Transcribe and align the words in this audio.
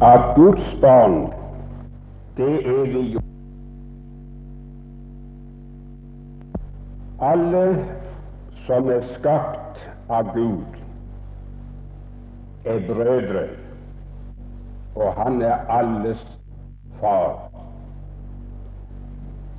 at 0.00 0.34
Guds 0.36 0.80
barn, 0.80 1.32
det 2.36 2.66
er 2.66 2.84
vi 2.84 3.00
jo. 3.00 3.20
Alle 7.20 7.84
som 8.66 8.88
er 8.88 9.04
skapt 9.18 9.78
av 10.08 10.32
Gud, 10.34 10.64
er 12.64 12.80
brødre, 12.88 13.46
og 14.96 15.12
han 15.24 15.42
er 15.42 15.56
alles 15.68 16.26
far. 17.00 17.50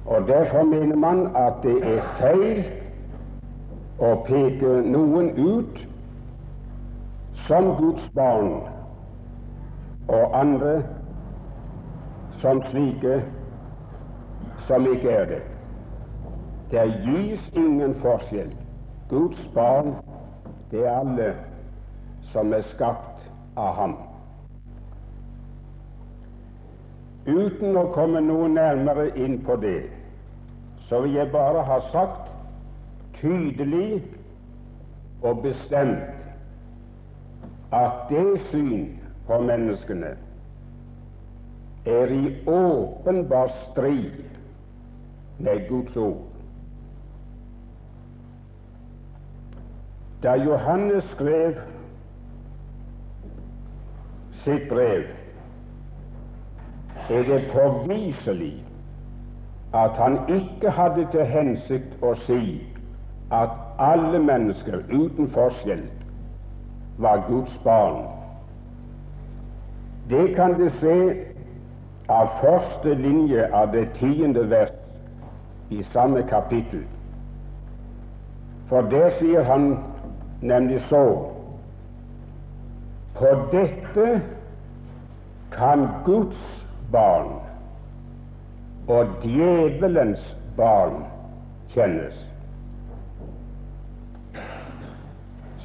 Og 0.06 0.28
Derfor 0.28 0.64
mener 0.64 0.96
man 0.96 1.28
at 1.36 1.54
det 1.64 1.78
er 1.84 2.02
feil 2.20 2.64
å 4.00 4.16
peke 4.26 4.82
noen 4.86 5.32
ut 5.38 5.86
som 7.48 7.76
Guds 7.78 8.06
barn 8.16 8.54
og 10.08 10.40
andre 10.40 10.84
som 12.42 12.62
slike 12.72 13.22
som 14.68 14.88
ikke 14.90 15.10
er 15.10 15.26
det. 15.26 15.42
Det 16.72 16.86
gis 17.06 17.42
ingen 17.54 17.94
forskjell. 18.02 18.52
Guds 19.10 19.50
barn, 19.54 19.94
det 20.72 20.86
er 20.88 21.00
alle 21.00 21.34
som 22.32 22.54
er 22.54 22.66
skapt 22.74 23.28
av 23.58 23.76
Ham. 23.78 23.96
Uten 27.26 27.78
å 27.78 27.88
komme 27.94 28.22
noe 28.22 28.50
nærmere 28.50 29.12
inn 29.18 29.40
på 29.46 29.56
det, 29.62 29.88
så 30.90 31.02
vil 31.06 31.18
jeg 31.18 31.32
bare 31.34 31.62
ha 31.66 31.80
sagt 31.94 32.30
tydelig 33.22 34.04
og 35.22 35.42
bestemt 35.46 36.15
at 37.72 38.10
det 38.10 38.42
syn 38.52 39.00
på 39.28 39.42
menneskene 39.42 40.14
er 41.86 42.14
i 42.14 42.36
åpenbar 42.48 43.52
strid 43.72 44.24
med 45.40 45.68
Guds 45.70 45.96
ord. 45.96 46.28
Da 50.24 50.34
Johannes 50.36 51.04
skrev 51.14 51.54
sitt 54.44 54.70
brev, 54.70 55.04
er 57.10 57.24
det 57.24 57.42
påviselig 57.54 58.64
at 59.74 59.92
han 59.92 60.18
ikke 60.30 60.72
hadde 60.72 61.06
til 61.12 61.26
hensikt 61.30 62.02
å 62.02 62.16
si 62.26 62.42
at 63.34 63.54
alle 63.82 64.20
mennesker 64.24 64.86
uten 64.90 65.30
forskjell 65.34 65.84
var 66.98 67.24
Guds 67.28 67.60
barn. 67.64 68.06
Det 70.10 70.36
kan 70.36 70.54
du 70.54 70.70
se 70.80 70.98
av 72.10 72.28
første 72.42 72.94
linje 72.94 73.48
av 73.54 73.72
det 73.74 73.88
tiende 74.00 74.50
vers 74.50 74.74
i 75.70 75.86
samme 75.94 76.22
kapittel. 76.30 76.84
For 78.70 78.82
der 78.82 79.16
sier 79.20 79.44
han 79.44 79.78
nemlig 80.42 80.82
så 80.90 81.32
På 83.16 83.30
dette 83.52 84.22
kan 85.52 85.88
Guds 86.06 86.42
barn 86.92 87.38
og 88.88 89.24
djevelens 89.24 90.36
barn 90.58 91.06
kjennes. 91.72 92.25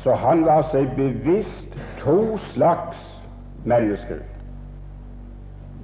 Så 0.03 0.15
han 0.15 0.45
var 0.47 0.69
seg 0.73 0.93
bevisst 0.97 1.75
to 2.01 2.39
slags 2.55 3.01
mennesker. 3.65 4.23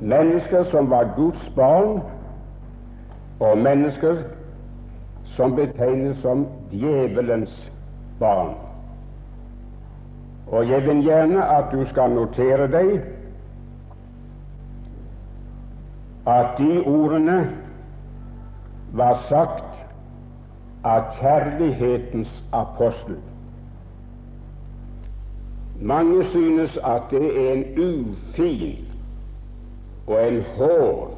Mennesker 0.00 0.64
som 0.70 0.90
var 0.90 1.12
Guds 1.16 1.50
barn, 1.56 2.00
og 3.40 3.58
mennesker 3.58 4.22
som 5.36 5.56
betegnes 5.56 6.16
som 6.22 6.46
djevelens 6.72 7.52
barn. 8.20 8.54
Og 10.46 10.68
jeg 10.70 10.82
vil 10.86 11.02
gjerne 11.04 11.44
at 11.58 11.72
du 11.72 11.84
skal 11.90 12.10
notere 12.10 12.68
deg 12.72 12.92
at 16.26 16.58
de 16.58 16.82
ordene 16.86 17.38
var 18.96 19.20
sagt 19.28 19.64
av 20.86 21.12
kjærlighetens 21.20 22.30
apostel. 22.52 23.18
Mange 25.80 26.30
synes 26.30 26.78
at 26.84 27.02
det 27.10 27.48
er 27.48 27.52
en 27.52 27.64
ufin 27.78 28.84
og 30.06 30.28
en 30.28 30.42
hård, 30.42 31.10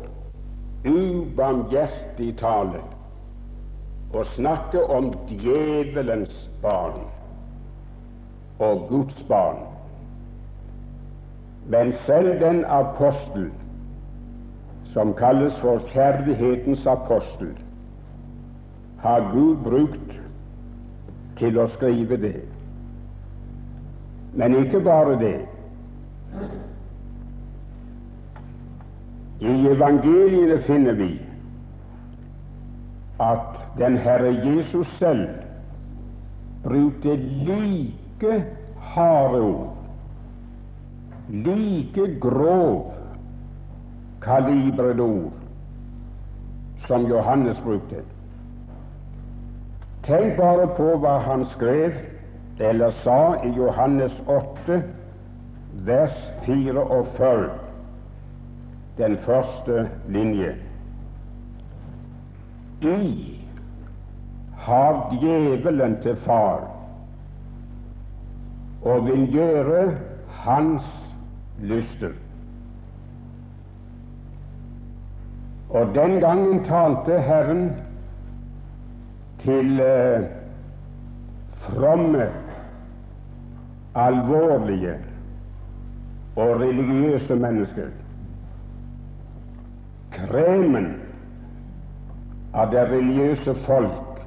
ubarmhjertig 0.84 2.32
tale 2.40 2.80
å 4.14 4.24
snakke 4.34 4.82
om 4.90 5.12
djevelens 5.28 6.34
barn 6.62 7.04
og 8.58 8.86
Guds 8.88 9.22
barn. 9.28 9.62
Men 11.68 11.92
selv 12.06 12.40
den 12.40 12.64
apostel 12.64 13.50
som 14.92 15.14
kalles 15.14 15.54
for 15.60 15.82
kjærlighetens 15.92 16.86
apostel, 16.86 17.52
har 18.98 19.30
Gud 19.32 19.56
brukt 19.62 20.14
til 21.38 21.58
å 21.60 21.68
skrive 21.76 22.16
det. 22.16 22.57
Men 24.32 24.54
ikke 24.64 24.80
bare 24.80 25.18
det. 25.18 25.40
I 29.40 29.54
evangeliene 29.70 30.62
finner 30.66 30.92
vi 30.92 31.20
at 33.20 33.58
den 33.78 33.96
Herre 33.96 34.34
Jesus 34.46 34.86
selv 34.98 35.28
brukte 36.64 37.16
like 37.16 38.44
harde 38.80 39.40
ord, 39.40 39.76
like 41.30 42.20
grov 42.20 42.94
kalibrede 44.22 45.02
ord 45.02 45.32
som 46.86 47.06
Johannes 47.06 47.56
brukte. 47.64 48.02
Tenk 50.06 50.36
bare 50.36 50.66
på 50.76 50.94
hva 50.98 51.18
han 51.18 51.46
skrev 51.54 51.92
eller 52.58 52.94
sa 53.04 53.44
i 53.44 53.48
Johannes 53.48 54.12
8, 54.26 54.82
vers 55.72 56.16
44, 56.46 57.50
den 58.98 59.18
første 59.26 59.88
linje. 60.08 60.54
I 62.80 63.38
har 64.56 65.14
djevelen 65.20 65.96
til 66.02 66.16
far 66.26 66.66
og 68.82 69.06
vil 69.06 69.26
gjøre 69.32 69.94
hans 70.30 70.82
lyster. 71.60 72.14
Og 75.70 75.94
den 75.94 76.20
gangen 76.20 76.64
talte 76.64 77.20
Herren 77.20 77.64
til 79.42 79.80
eh, 79.80 80.22
fromme, 81.68 82.28
alvorlige 83.98 84.94
og 86.36 86.60
religiøse 86.60 87.36
mennesker. 87.36 87.90
Kremen 90.14 90.88
av 92.54 92.70
det 92.72 92.84
religiøse 92.90 93.54
folk 93.66 94.22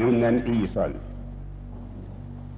innen 0.00 0.40
Israel, 0.56 0.96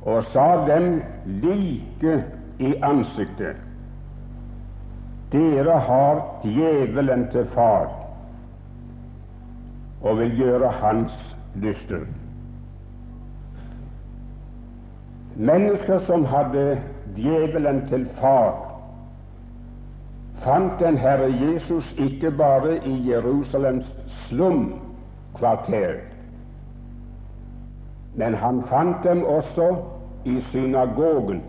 og 0.07 0.25
sa 0.33 0.49
dem 0.71 1.01
like 1.43 2.19
i 2.59 2.75
ansiktet 2.83 3.63
dere 5.33 5.79
har 5.89 6.21
djevelen 6.45 7.27
til 7.33 7.49
far 7.55 7.89
og 10.03 10.19
vil 10.19 10.37
gjøre 10.39 10.71
hans 10.81 11.13
lyster. 11.55 12.07
Mennesker 15.39 16.01
som 16.07 16.25
hadde 16.25 16.81
djevelen 17.17 17.83
til 17.89 18.07
far, 18.21 18.55
fant 20.45 20.81
den 20.81 20.97
Herre 20.97 21.29
Jesus 21.29 21.85
ikke 21.99 22.31
bare 22.31 22.79
i 22.87 23.11
Jerusalems 23.11 23.87
slumkvarter, 24.29 26.01
men 28.15 28.35
han 28.35 28.65
fant 28.69 29.05
dem 29.05 29.25
også 29.25 29.77
i 30.25 30.41
synagogen 30.51 31.43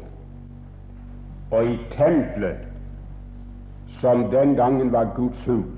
og 1.51 1.65
i 1.65 1.77
tempelet, 1.95 2.57
som 4.01 4.29
den 4.31 4.55
gangen 4.55 4.91
var 4.91 5.13
Guds 5.15 5.45
hus. 5.45 5.77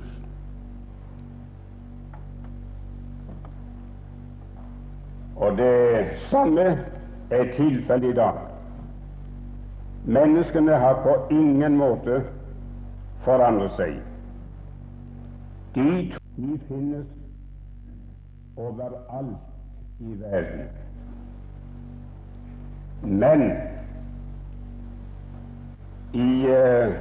Og 5.35 5.57
det 5.57 6.05
samme 6.29 6.77
er 7.29 7.43
tilfellet 7.55 8.09
i 8.09 8.13
dag. 8.13 8.37
Menneskene 10.05 10.71
har 10.71 11.01
på 11.03 11.15
ingen 11.35 11.77
måte 11.77 12.21
forandret 13.25 13.75
seg. 13.77 13.99
De, 15.75 15.89
de 16.37 16.59
finnes 16.67 17.07
overalt 18.57 19.99
i 19.99 20.15
verden. 20.21 20.67
Men 23.03 23.45
i 26.13 26.29
uh, 26.49 26.95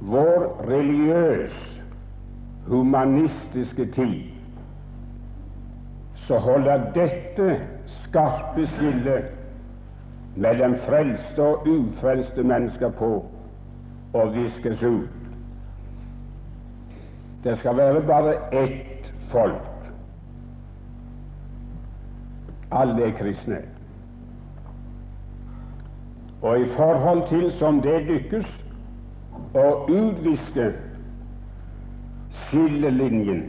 vår 0.00 0.48
religiøs, 0.68 1.54
humanistiske 2.66 3.86
tid 3.94 4.22
så 6.26 6.38
holder 6.38 6.90
dette 6.94 7.56
skarpe 8.12 8.66
skillet 8.76 9.24
mellom 10.36 10.74
frelste 10.86 11.42
og 11.42 11.68
ufrelste 11.68 12.42
mennesker 12.44 12.90
på 12.98 13.10
og 14.12 14.34
viskes 14.34 14.82
ut. 14.82 15.08
Det 17.44 17.58
skal 17.58 17.76
være 17.76 18.02
bare 18.06 18.34
ett 18.52 19.12
folk. 19.32 19.88
Alle 22.72 23.06
er 23.08 23.16
kristne. 23.18 23.58
Og 26.42 26.60
i 26.60 26.68
forhold 26.76 27.28
til 27.28 27.52
som 27.58 27.80
det 27.80 28.02
lykkes 28.08 28.48
å 29.54 29.66
utviske 29.88 30.72
skillelinjen, 32.44 33.46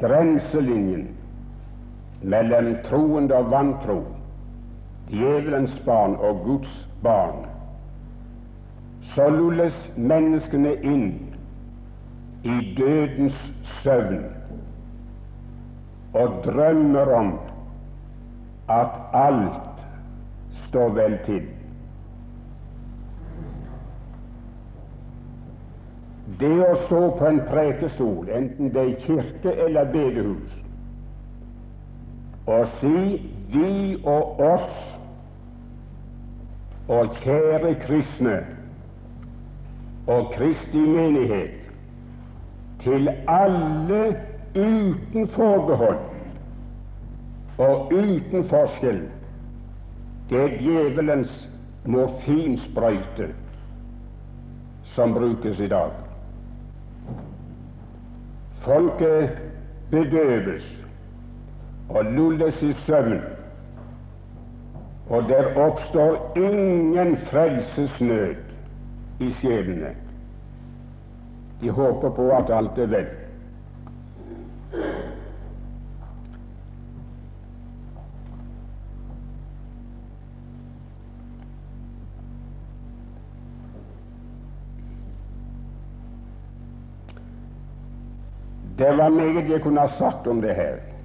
grenselinjen, 0.00 1.15
mellom 2.22 2.76
troende 2.88 3.34
og 3.36 3.50
vantro, 3.50 3.98
djevelens 5.10 5.74
barn 5.84 6.16
og 6.16 6.40
Guds 6.44 6.72
barn, 7.02 7.44
så 9.14 9.28
lulles 9.32 9.76
menneskene 9.96 10.72
inn 10.84 11.06
i 12.44 12.56
dødens 12.78 13.38
søvn 13.82 14.24
og 16.16 16.40
drømmer 16.44 17.12
om 17.16 17.32
at 18.68 18.98
alt 19.14 19.84
står 20.68 20.88
vel 20.96 21.18
til. 21.26 21.44
Det 26.40 26.54
å 26.66 26.74
stå 26.86 27.00
på 27.18 27.26
en 27.28 27.40
prekestol, 27.48 28.28
enten 28.34 28.72
det 28.74 28.82
er 28.82 29.04
kirke 29.06 29.52
eller 29.66 29.92
bedehus, 29.92 30.55
og 32.46 32.68
si 32.80 33.30
'vi 33.48 33.96
og 34.04 34.40
oss' 34.40 34.98
og 36.88 37.06
'kjære 37.16 37.74
kristne' 37.74 38.44
og 40.06 40.32
Kristi 40.34 40.78
menighet 40.78 41.50
til 42.82 43.08
alle 43.28 44.16
uten 44.54 45.28
forbehold 45.28 45.98
og 47.58 47.92
uten 47.92 48.48
forskjell. 48.48 49.02
Det 50.30 50.50
djevelens 50.60 51.48
morfinsprøyte 51.84 53.28
som 54.94 55.14
brukes 55.14 55.58
i 55.58 55.68
dag. 55.68 55.90
Folket 58.64 59.38
bedøves 59.90 60.85
og 61.88 62.04
lulles 62.04 62.62
i 62.62 62.74
søvn, 62.86 63.20
og 65.08 65.22
der 65.22 65.54
oppstår 65.56 66.32
ingen 66.36 67.16
frelsesnød 67.30 68.34
i 69.20 69.34
sjelene. 69.40 69.94
De 71.60 71.70
håper 71.70 72.10
på 72.10 72.30
at 72.30 72.50
alt 72.50 72.78
er 72.78 72.86
vel. 72.86 73.06
Det 88.78 88.96
var 88.98 89.08
meget 89.08 89.50
jeg 89.50 89.62
kunne 89.62 89.80
ha 89.80 89.88
sagt 89.98 90.26
om 90.26 90.40
det 90.40 90.54
her. 90.54 90.95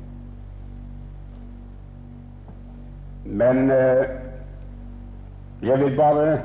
Men 3.25 3.71
eh, 3.71 4.06
jeg 5.62 5.79
vil 5.79 5.95
bare 5.97 6.39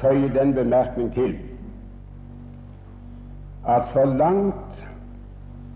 føye 0.00 0.30
den 0.34 0.54
bemerkning 0.54 1.14
til 1.14 1.38
at 3.68 3.82
så 3.92 4.04
langt 4.04 4.84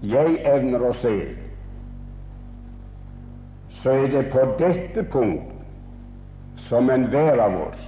jeg 0.03 0.39
evner 0.45 0.83
å 0.85 0.93
se, 1.03 1.15
så 3.83 3.95
er 3.97 4.11
det 4.13 4.25
på 4.33 4.45
dette 4.59 5.05
punkt 5.13 5.55
som 6.69 6.91
enhver 6.93 7.41
av 7.41 7.57
oss, 7.63 7.85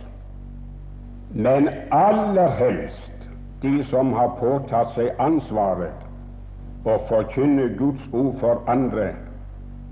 men 1.36 1.68
aller 1.92 2.56
helst 2.60 3.28
de 3.62 3.84
som 3.90 4.12
har 4.16 4.32
påtatt 4.40 4.94
seg 4.96 5.12
ansvaret 5.20 6.88
å 6.88 6.96
forkynne 7.10 7.68
Guds 7.76 8.06
ord 8.16 8.38
for 8.40 8.64
andre, 8.72 9.10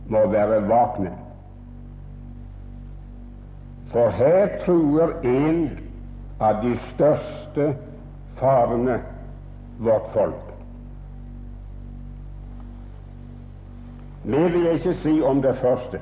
må 0.09 0.25
være 0.33 0.63
vakne. 0.71 1.13
For 3.93 4.11
her 4.11 4.65
truer 4.65 5.15
en 5.25 5.79
av 6.41 6.61
de 6.63 6.75
største 6.93 7.71
farene 8.41 8.99
vårt 9.79 10.13
folk. 10.13 10.45
Mer 14.29 14.49
vil 14.53 14.67
jeg 14.67 14.75
ikke 14.75 14.97
si 15.03 15.15
om 15.25 15.41
det 15.43 15.55
første. 15.63 16.01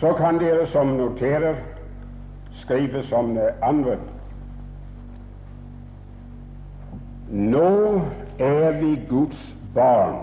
Så 0.00 0.12
kan 0.16 0.38
dere 0.40 0.64
som 0.72 0.94
noterer, 0.96 1.58
skrive 2.62 3.02
som 3.10 3.34
det 3.34 3.50
andre. 3.62 3.98
Nå 7.28 8.00
er 8.38 8.80
vi 8.80 8.94
Guds 9.10 9.40
barn, 9.74 10.22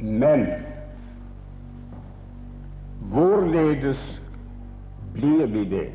men 0.00 0.46
Hvorledes 3.12 4.22
blir 5.14 5.46
vi 5.46 5.64
det? 5.64 5.90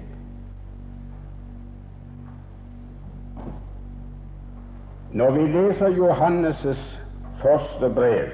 Når 5.14 5.32
vi 5.32 5.48
leser 5.48 5.88
Johannes' 5.88 6.98
første 7.42 7.90
brev, 7.96 8.28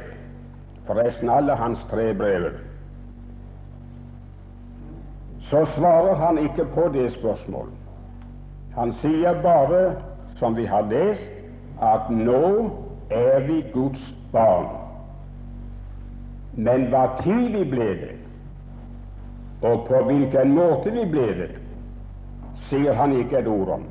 forresten 0.87 1.29
alle 1.29 1.55
hans 1.55 1.79
tre 1.91 2.13
brever, 2.13 2.51
så 5.49 5.65
svarer 5.75 6.15
han 6.15 6.37
ikke 6.37 6.65
på 6.75 6.89
det 6.93 7.13
spørsmålet. 7.13 7.73
Han 8.75 8.93
sier 9.01 9.41
bare, 9.41 9.95
som 10.39 10.57
vi 10.57 10.65
har 10.65 10.89
lest, 10.91 11.29
at 11.81 12.09
nå 12.09 12.69
er 13.09 13.39
vi 13.47 13.61
Guds 13.73 14.15
barn. 14.31 14.67
Men 16.53 16.89
hva 16.91 17.05
tidlig 17.23 17.69
ble 17.69 17.89
det? 18.01 18.22
Og 19.63 19.86
på 19.88 20.03
hvilken 20.03 20.55
måte 20.55 20.91
de 20.91 21.05
ble 21.12 21.27
det, 21.39 21.51
sier 22.67 22.93
han 23.00 23.15
ikke 23.15 23.39
et 23.39 23.48
ord 23.48 23.70
om. 23.77 23.84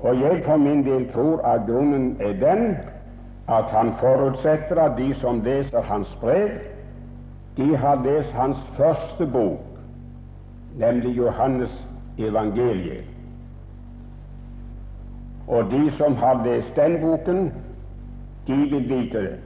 Og 0.00 0.20
jeg 0.20 0.42
for 0.44 0.56
min 0.56 0.82
del 0.86 1.06
tror 1.12 1.42
at 1.46 1.66
grunnen 1.66 2.16
er 2.20 2.34
den 2.42 2.76
at 3.48 3.64
han 3.70 3.92
forutsetter 4.00 4.80
at 4.82 4.98
de 4.98 5.14
som 5.20 5.40
leser 5.44 5.82
hans 5.82 6.08
brev, 6.20 6.48
de 7.56 7.76
har 7.76 8.02
lest 8.04 8.32
hans 8.32 8.56
første 8.76 9.26
bok, 9.32 9.78
nemlig 10.76 11.16
Johannes 11.16 11.70
evangeliet. 12.18 13.04
Og 15.48 15.70
de 15.70 15.92
som 15.96 16.16
har 16.16 16.42
lest 16.44 16.76
den 16.76 17.00
boken, 17.00 17.52
de 18.46 18.56
vil 18.56 18.88
vite 18.88 19.18
det. 19.18 19.38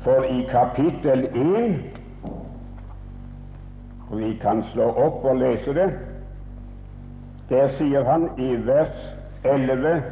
For 0.00 0.22
i 0.22 0.46
kapittel 0.50 1.26
1 1.34 1.34
og 1.34 1.97
Vi 4.10 4.38
kan 4.42 4.62
slå 4.72 4.88
opp 4.92 5.24
og 5.24 5.36
lese 5.36 5.74
det. 5.74 5.88
Der 7.48 7.68
sier 7.78 8.04
han 8.04 8.28
i 8.36 8.54
vers 8.66 8.96
11 9.44 10.02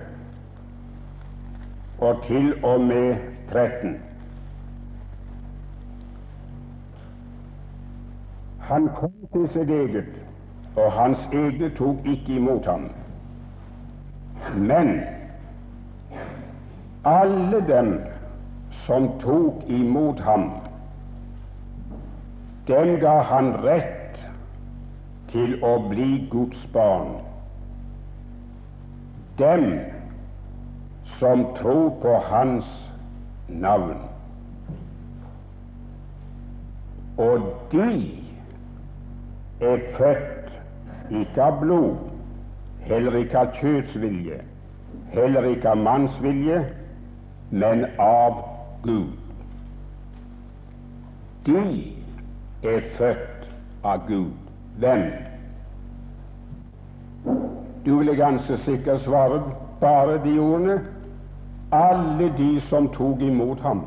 og 1.98 2.22
til 2.26 2.64
og 2.64 2.80
med 2.80 3.16
13 3.52 3.96
Han 8.66 8.88
kom 8.98 9.12
til 9.32 9.48
sitt 9.54 9.70
eget, 9.70 10.14
og 10.76 10.92
hans 10.92 11.18
egne 11.32 11.68
tok 11.78 12.06
ikke 12.06 12.34
imot 12.36 12.66
ham. 12.66 12.88
Men 14.56 14.90
alle 17.04 17.60
dem 17.68 17.92
som 18.86 19.06
tok 19.22 19.62
imot 19.70 20.20
ham, 20.20 20.48
dem 22.66 22.98
ga 23.00 23.22
han 23.22 23.52
rett 23.62 24.18
til 25.30 25.56
å 25.64 25.76
bli 25.88 26.26
Guds 26.30 26.66
barn. 26.74 27.14
Dem 29.38 29.66
som 31.18 31.44
tror 31.58 31.90
på 32.02 32.14
Hans 32.28 32.66
navn. 33.48 34.00
Og 37.16 37.46
de 37.72 37.90
er 39.60 39.84
født 39.96 40.50
ikke 41.10 41.42
av 41.42 41.60
blod, 41.60 41.96
heller 42.88 43.16
ikke 43.22 43.38
av 43.38 43.54
kjøtsvilje, 43.60 44.40
heller 45.14 45.48
ikke 45.52 45.70
av 45.72 45.80
mannsvilje, 45.80 46.58
men 47.50 47.86
av 48.02 48.42
Gud. 48.84 49.14
De 51.46 51.62
er 52.68 52.80
født 52.98 53.48
av 53.84 54.06
Gud. 54.08 54.32
Hvem? 54.78 55.02
Du 57.86 57.98
ville 57.98 58.16
ganske 58.16 58.58
sikkert 58.64 59.02
svare 59.04 59.42
bare 59.80 60.18
de 60.24 60.38
ordene 60.40 60.80
alle 61.72 62.32
de 62.38 62.60
som 62.68 62.88
tok 62.88 63.20
imot 63.20 63.60
ham. 63.60 63.86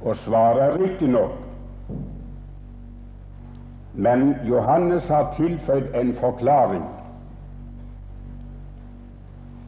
Og 0.00 0.16
svaret 0.16 0.62
er 0.62 0.78
riktignok. 0.82 1.30
Men 3.94 4.34
Johannes 4.44 5.02
har 5.02 5.34
tilføyd 5.36 5.94
en 5.94 6.16
forklaring. 6.20 6.84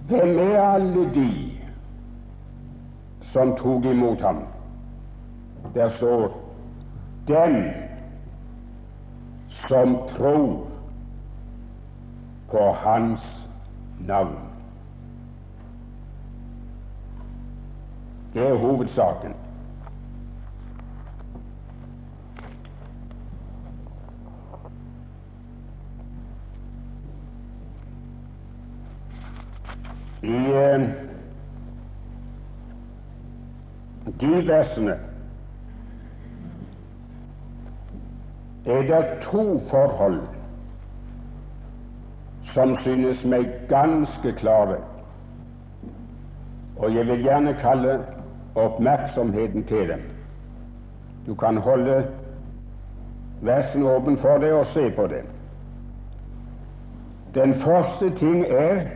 Hvem 0.09 0.39
er 0.39 0.61
alle 0.61 1.05
de 1.15 1.31
som 3.33 3.57
tok 3.57 3.85
imot 3.85 4.21
ham? 4.21 4.43
Der 5.75 5.91
står 5.97 6.46
den 7.29 7.73
som 9.69 9.99
tror 10.17 10.67
på 12.51 12.73
Hans 12.73 13.21
navn. 14.01 14.39
Det 18.35 18.49
er 18.49 18.55
hovedsaken. 18.55 19.35
I 30.23 30.29
eh, 30.29 30.81
de 34.21 34.49
versene 34.49 35.16
er 38.67 38.83
det 38.83 39.07
to 39.31 39.61
forhold 39.71 40.21
som 42.55 42.77
synes 42.83 43.25
meg 43.25 43.47
ganske 43.69 44.33
klare, 44.41 44.79
og 46.77 46.95
jeg 46.95 47.07
vil 47.07 47.23
gjerne 47.23 47.53
kalle 47.61 47.99
oppmerksomheten 48.57 49.65
til 49.69 49.89
dem. 49.89 50.03
Du 51.27 51.35
kan 51.35 51.57
holde 51.57 52.07
versen 53.43 53.83
åpen 53.83 54.17
for 54.19 54.41
deg 54.41 54.55
og 54.57 54.67
se 54.73 54.91
på 54.97 55.07
det. 55.07 55.23
Den 57.35 57.55
første 57.61 58.11
ting 58.19 58.45
er 58.49 58.87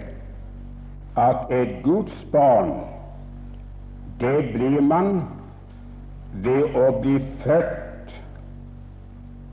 at 1.20 1.52
et 1.52 1.76
Guds 1.84 2.26
barn, 2.32 2.72
det 4.20 4.52
blir 4.54 4.80
man 4.80 5.22
ved 6.32 6.76
å 6.76 6.88
bli 7.02 7.18
født 7.44 7.89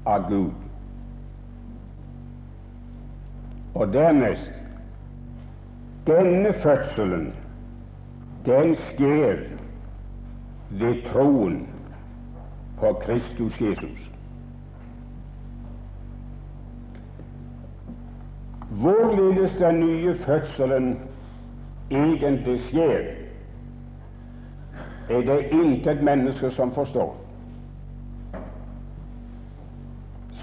av 0.08 0.30
Gud. 0.30 0.52
Og 3.76 3.94
dernest 3.94 4.58
denne 6.08 6.54
fødselen, 6.64 7.34
den 8.46 8.76
skjer 8.76 9.44
ved 10.70 11.02
troen 11.12 11.68
på 12.80 12.94
Kristus 13.04 13.62
Jesus. 13.62 14.04
Hvorledes 18.72 19.52
den 19.60 19.80
nye 19.80 20.16
fødselen 20.26 21.00
egentlig 21.92 22.62
skjer, 22.70 23.14
er 25.10 25.22
det 25.22 25.40
intet 25.52 26.04
menneske 26.04 26.52
som 26.52 26.72
forstår. 26.72 27.27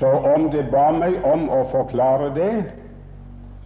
Så 0.04 0.11
om 0.11 0.50
det 0.50 0.66
ba 0.68 0.90
meg 0.92 1.14
om 1.25 1.46
å 1.49 1.62
forklare 1.73 2.26
det, 2.37 2.64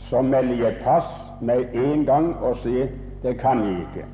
så 0.06 0.20
melder 0.22 0.60
jeg 0.60 0.76
pass 0.84 1.08
med 1.42 1.72
en 1.74 2.04
gang 2.06 2.28
og 2.46 2.60
sier 2.62 2.92
det 3.24 3.32
kan 3.40 3.58
jeg 3.66 3.80
ikke. 3.82 4.04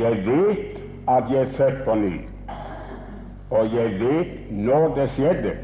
Jeg 0.00 0.18
vet 0.26 0.80
at 1.14 1.30
jeg 1.30 1.44
er 1.44 1.52
født 1.60 1.78
på 1.84 1.94
ny, 2.00 2.10
og 3.54 3.76
jeg 3.76 3.94
vet 4.00 4.50
når 4.50 4.88
det 4.98 5.06
skjedde. 5.14 5.54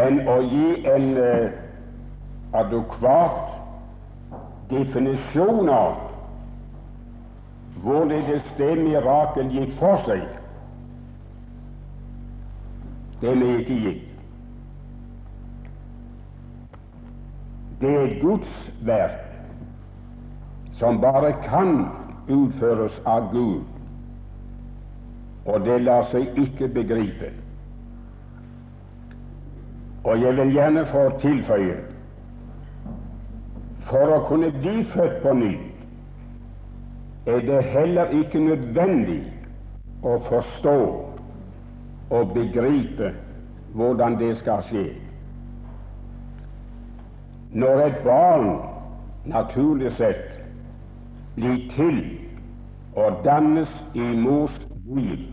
Men 0.00 0.22
å 0.24 0.38
gi 0.54 0.72
en 0.94 1.12
eh, 1.26 1.60
adekvat 2.62 3.44
definisjon 4.72 5.68
av 5.68 6.00
hvorledes 7.84 8.50
det 8.56 8.72
mirakel 8.80 9.52
gikk 9.60 9.76
for 9.84 10.00
seg, 10.08 10.24
det 13.20 13.58
ikke 13.58 13.78
gitt. 13.84 14.02
Det 17.80 17.92
er 17.92 18.20
Guds 18.20 18.72
verk 18.88 19.22
som 20.78 21.00
bare 21.00 21.32
kan 21.48 21.86
utføres 22.28 22.92
av 23.06 23.30
Gud, 23.32 23.64
og 25.46 25.60
det 25.64 25.80
lar 25.82 26.08
seg 26.12 26.36
ikke 26.40 26.68
begripe. 26.68 27.30
Og 30.04 30.20
jeg 30.22 30.36
vil 30.36 30.52
gjerne 30.54 30.84
få 30.92 31.06
tilføye 31.20 31.78
for 33.86 34.12
å 34.16 34.20
kunne 34.28 34.50
bli 34.60 34.82
født 34.92 35.22
på 35.22 35.32
ny 35.38 35.54
er 37.26 37.40
det 37.40 37.62
heller 37.64 38.12
ikke 38.14 38.38
nødvendig 38.38 39.22
å 40.06 40.18
forstå 40.28 40.76
å 42.10 42.22
begripe 42.30 43.10
hvordan 43.74 44.18
det 44.20 44.36
skal 44.40 44.62
skje. 44.70 44.86
Når 47.56 47.82
et 47.86 47.98
barn 48.04 48.50
naturlig 49.26 49.92
sett 49.98 50.26
blir 51.36 51.64
til 51.76 51.98
og 52.96 53.22
dannes 53.24 53.72
i 53.94 54.06
mors 54.20 54.54
liv 54.86 55.26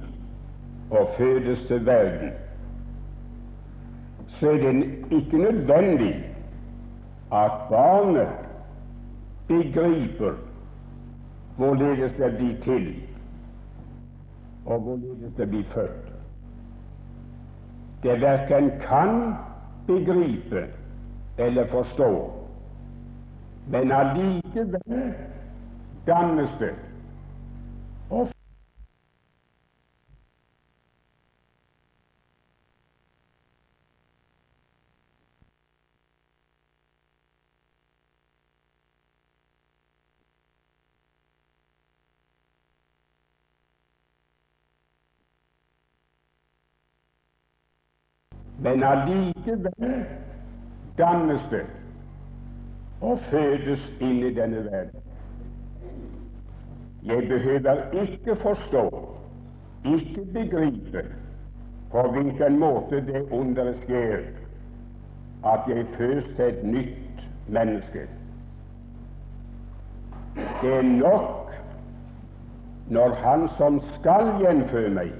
og 0.91 1.13
fødes 1.17 1.67
til 1.67 1.85
verden, 1.85 2.33
så 4.39 4.51
er 4.51 4.57
det 4.63 4.73
ikke 5.11 5.37
nødvendig 5.37 6.15
at 7.33 7.51
barnet 7.69 8.27
begriper 9.47 10.33
hvorledes 11.57 12.11
det 12.17 12.31
blir 12.37 12.55
til, 12.63 12.87
og 14.65 14.79
hvorledes 14.79 15.37
det 15.37 15.49
blir 15.49 15.63
født 15.73 16.12
det 18.03 18.21
verken 18.21 18.71
kan 18.87 19.35
begripe 19.87 20.65
eller 21.37 21.67
forstå, 21.67 22.31
men 23.67 23.91
allikevel 23.91 25.13
dannes 26.07 26.49
det 26.59 26.73
Men 48.63 48.83
allikevel 48.83 50.05
dannes 50.97 51.41
det 51.51 51.65
og 53.03 53.19
fødes 53.31 53.81
inn 53.99 54.21
i 54.23 54.29
denne 54.35 54.61
verden. 54.71 55.01
Jeg 57.03 57.27
behøver 57.27 57.81
ikke 58.03 58.35
forstå, 58.35 58.83
ikke 59.85 60.25
begripe 60.33 61.03
på 61.91 62.05
hvilken 62.11 62.59
måte 62.59 63.01
det 63.05 63.25
underet 63.31 63.83
skjer 63.83 64.23
at 65.51 65.67
jeg 65.67 65.85
fødes 65.97 66.31
til 66.35 66.45
et 66.45 66.63
nytt 66.63 67.27
menneske. 67.47 68.07
Det 70.61 70.73
er 70.77 70.81
nok 70.81 71.51
når 72.87 73.15
han 73.25 73.49
som 73.57 73.81
skal 73.99 74.31
gjenføde 74.39 74.95
meg, 74.95 75.11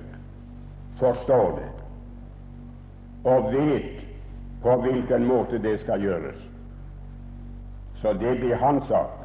forstår 1.00 1.58
det 1.60 1.73
og 3.24 3.54
vet 3.54 4.02
på 4.62 4.76
hvilken 4.82 5.26
måte 5.26 5.60
det 5.64 5.80
skal 5.80 6.02
gjøres. 6.02 6.40
Så 8.02 8.14
det 8.14 8.40
blir 8.40 8.56
hans 8.56 8.84
sak. 8.88 9.20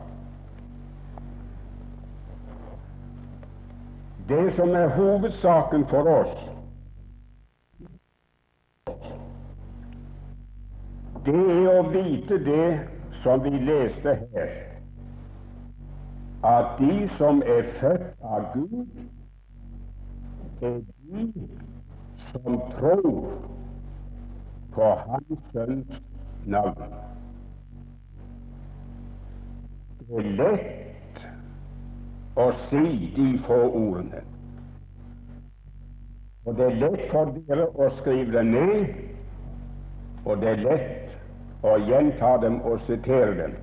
Det 4.29 4.53
som 4.57 4.69
er 4.69 4.89
hovedsaken 4.89 5.87
for 5.91 6.09
oss, 6.09 6.49
det 11.25 11.35
er 11.35 11.69
å 11.73 11.83
vite 11.91 12.39
det 12.45 12.81
som 13.23 13.43
vi 13.45 13.51
leste 13.51 14.15
her, 14.35 14.53
at 16.45 16.77
de 16.79 17.09
som 17.19 17.43
er 17.47 17.73
født 17.81 18.23
av 18.23 18.51
Gud, 18.55 18.87
er 20.63 20.81
de 20.81 21.49
som 22.33 22.61
tror 22.79 23.58
på 24.79 24.89
Hans 25.07 25.39
Sønns 25.53 26.03
navn. 26.47 26.93
Det 29.99 30.21
er 30.21 30.29
lett 30.39 31.23
å 32.39 32.45
si 32.69 32.83
de 33.17 33.27
få 33.49 33.57
ordene. 33.81 34.21
Og 36.47 36.55
det 36.61 36.69
er 36.69 36.79
lett 36.85 37.03
for 37.11 37.33
dere 37.49 37.67
å 37.75 37.89
skrive 37.97 38.37
dem 38.37 38.53
ned, 38.55 38.93
og 40.25 40.39
det 40.45 40.53
er 40.53 40.63
lett 40.63 41.67
å 41.67 41.75
gjenta 41.89 42.37
dem 42.45 42.61
og 42.63 42.79
sitere 42.87 43.35
dem. 43.41 43.57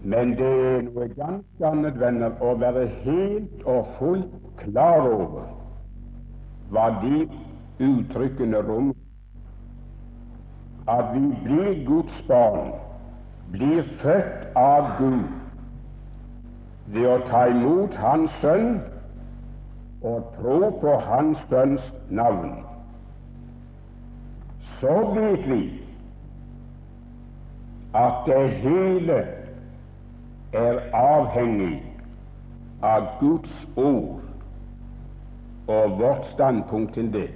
Men 0.00 0.32
det 0.38 0.48
er 0.48 0.86
noe 0.88 1.10
ganske 1.12 1.68
annet, 1.74 2.00
venner, 2.00 2.32
å 2.40 2.56
være 2.62 2.88
helt 3.04 3.68
og 3.68 3.92
fullt 3.98 4.40
klar 4.64 5.04
over 5.10 5.52
hva 6.72 6.88
de 7.04 7.26
uttrykkene 7.78 8.62
rom 8.68 8.94
At 10.88 11.14
vi 11.14 11.20
blir 11.44 11.86
Guds 11.86 12.22
barn, 12.28 12.72
blir 13.52 13.82
født 14.02 14.56
av 14.56 14.92
Gud 14.98 15.24
ved 16.94 17.08
å 17.10 17.16
ta 17.30 17.40
imot 17.50 17.94
Hans 17.98 18.30
Sønn 18.40 18.76
og 20.06 20.28
tro 20.36 20.70
på 20.80 20.92
Hans 21.08 21.40
Sønns 21.50 21.88
navn. 22.10 22.52
Så 24.78 24.94
vet 25.16 25.48
vi 25.50 25.60
at 27.96 28.22
det 28.28 28.42
hele 28.62 29.18
er 30.52 30.78
avhengig 30.94 31.80
av 32.86 33.08
Guds 33.20 33.66
ord 33.76 34.22
og 35.66 35.98
vårt 35.98 36.30
standpunkt 36.34 36.94
til 36.94 37.10
det. 37.12 37.28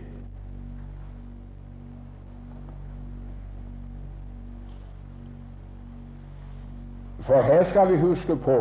For 7.26 7.42
her 7.42 7.70
skal 7.70 7.92
vi 7.92 7.98
huske 8.00 8.36
på 8.36 8.58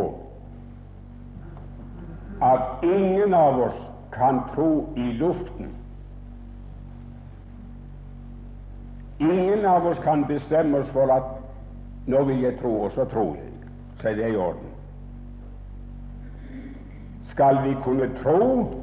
at 2.42 2.84
ingen 2.84 3.34
av 3.34 3.60
oss 3.62 3.80
kan 4.14 4.42
tro 4.56 4.94
i 4.98 5.12
luften. 5.20 5.76
Ingen 9.20 9.66
av 9.66 9.88
oss 9.88 9.98
kan 10.04 10.26
bestemme 10.28 10.78
oss 10.78 10.92
for 10.94 11.12
at 11.12 11.24
nå 12.08 12.24
vil 12.24 12.42
jeg 12.42 12.60
tro, 12.62 12.72
og 12.84 12.92
så 12.96 13.06
tror 13.06 13.36
jeg. 13.36 13.52
Så 14.02 14.10
er 14.10 14.16
det 14.16 14.30
i 14.34 14.36
orden. 14.36 14.70
Skal 17.32 17.60
vi 17.64 17.76
kunne 17.84 18.08
tro, 18.24 18.74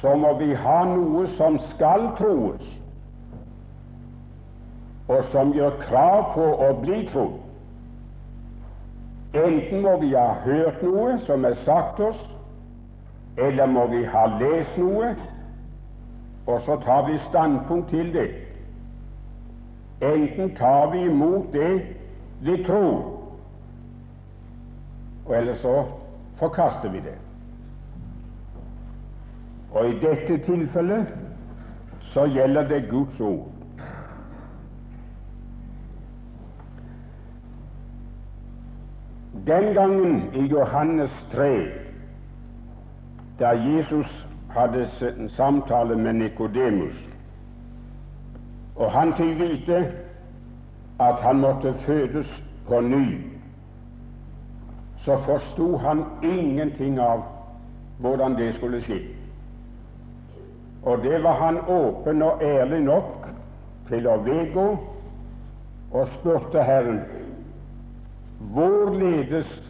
så 0.00 0.16
må 0.16 0.32
vi 0.38 0.54
ha 0.54 0.78
noe 0.88 1.26
som 1.36 1.58
skal 1.74 2.10
troes, 2.18 2.64
og 5.08 5.28
som 5.32 5.52
gjør 5.54 5.76
krav 5.86 6.32
på 6.34 6.46
å 6.66 6.72
bli 6.80 7.04
trodd. 7.12 7.45
Enten 9.44 9.82
må 9.82 9.96
vi 10.00 10.14
ha 10.14 10.32
hørt 10.44 10.82
noe 10.82 11.18
som 11.26 11.44
er 11.44 11.58
sagt 11.64 12.00
oss, 12.00 12.20
eller 13.36 13.66
må 13.68 13.86
vi 13.92 14.04
ha 14.08 14.22
lest 14.40 14.78
noe, 14.80 15.10
og 16.46 16.62
så 16.64 16.78
tar 16.84 17.04
vi 17.10 17.18
standpunkt 17.28 17.90
til 17.92 18.12
det. 18.14 18.30
Enten 20.06 20.54
tar 20.56 20.90
vi 20.92 21.02
imot 21.10 21.52
det 21.52 21.74
vi 22.46 22.56
tror, 22.64 23.12
og 25.26 25.36
ellers 25.36 25.60
så 25.60 25.76
forkaster 26.40 26.92
vi 26.94 27.02
det. 27.04 27.16
Og 29.74 29.88
i 29.90 29.98
dette 30.00 30.38
tilfellet 30.46 31.12
så 32.12 32.24
gjelder 32.32 32.68
det 32.68 32.86
Guds 32.90 33.20
ord. 33.20 33.55
Den 39.46 39.74
gangen 39.74 40.34
i 40.34 40.46
Johannes 40.46 41.10
3, 41.32 41.68
da 43.38 43.52
Jesus 43.52 44.26
hadde 44.50 44.90
en 45.18 45.28
samtale 45.28 45.96
med 45.96 46.12
Nikodemus, 46.12 46.96
og 48.76 48.90
han 48.92 49.12
fikk 49.14 49.38
vite 49.38 49.76
at 51.00 51.20
han 51.22 51.38
måtte 51.40 51.74
fødes 51.86 52.26
på 52.68 52.80
ny, 52.80 53.20
så 55.04 55.18
forsto 55.28 55.76
han 55.76 56.02
ingenting 56.22 56.98
av 57.00 57.22
hvordan 58.02 58.34
det 58.34 58.54
skulle 58.56 58.80
skje. 58.82 58.98
Og 60.82 61.04
det 61.04 61.22
var 61.22 61.38
han 61.44 61.60
åpen 61.68 62.22
og 62.22 62.42
ærlig 62.42 62.80
nok 62.80 63.30
til 63.88 64.10
å 64.10 64.18
vedgå, 64.26 64.66
og 65.92 66.10
spurte 66.18 66.66
Herren 66.66 67.00
Hvorledes 68.40 69.62